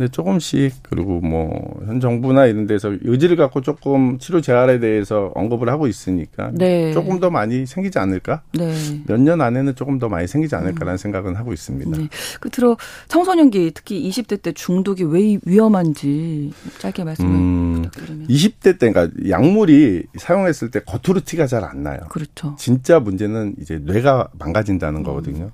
[0.00, 1.50] 근데 조금씩 그리고 뭐
[1.84, 6.92] 현 정부나 이런 데서 의지를 갖고 조금 치료 재활에 대해서 언급을 하고 있으니까 네.
[6.92, 8.40] 조금 더 많이 생기지 않을까?
[8.54, 8.72] 네.
[9.06, 10.96] 몇 년 안에는 조금 더 많이 생기지 않을까라는 음.
[10.96, 11.98] 생각은 하고 있습니다.
[11.98, 12.08] 네.
[12.40, 12.78] 끝으로
[13.08, 18.28] 청소년기 특히 20대 때 중독이 왜 위험한지 짧게 말씀 음, 부탁드리면.
[18.28, 21.98] 20대 때 그러니까 약물이 사용했을 때 겉으로 티가 잘 안 나요.
[22.08, 22.56] 그렇죠.
[22.58, 25.04] 진짜 문제는 이제 뇌가 망가진다는 음.
[25.04, 25.50] 거거든요.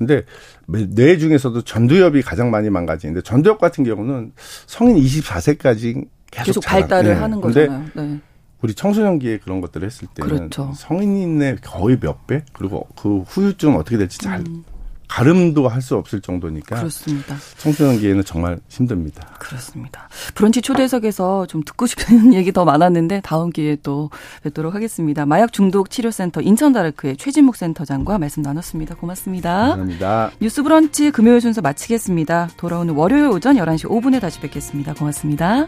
[0.00, 0.24] 근데
[0.66, 4.32] 뇌 중에서도 전두엽이 가장 많이 망가지는데 전두엽 같은 경우는
[4.66, 7.20] 성인 24세까지 계속, 계속 발달을 네.
[7.20, 7.84] 하는 거잖아요.
[7.94, 8.18] 네.
[8.62, 10.72] 우리 청소년기에 그런 것들을 했을 때는 그렇죠.
[10.74, 12.44] 성인의 거의 몇 배?
[12.54, 14.64] 그리고 그 후유증 어떻게 될지 잘 음.
[15.10, 17.36] 가름도 할 수 없을 정도니까 그렇습니다.
[17.56, 19.26] 청소년기에는 정말 힘듭니다.
[19.38, 20.08] 그렇습니다.
[20.34, 24.10] 브런치 초대석에서 좀 듣고 싶은 얘기 더 많았는데 다음 기회에 또
[24.42, 25.24] 뵙도록 하겠습니다.
[25.24, 28.94] 마약 중독 치료센터 인천다르크의 최진묵 센터장과 말씀 나눴습니다.
[28.96, 29.50] 고맙습니다.
[29.68, 30.30] 감사합니다.
[30.40, 32.50] 뉴스 브런치 금요일 순서 마치겠습니다.
[32.58, 34.92] 돌아오는 월요일 오전 11시 5분에 다시 뵙겠습니다.
[34.94, 35.66] 고맙습니다.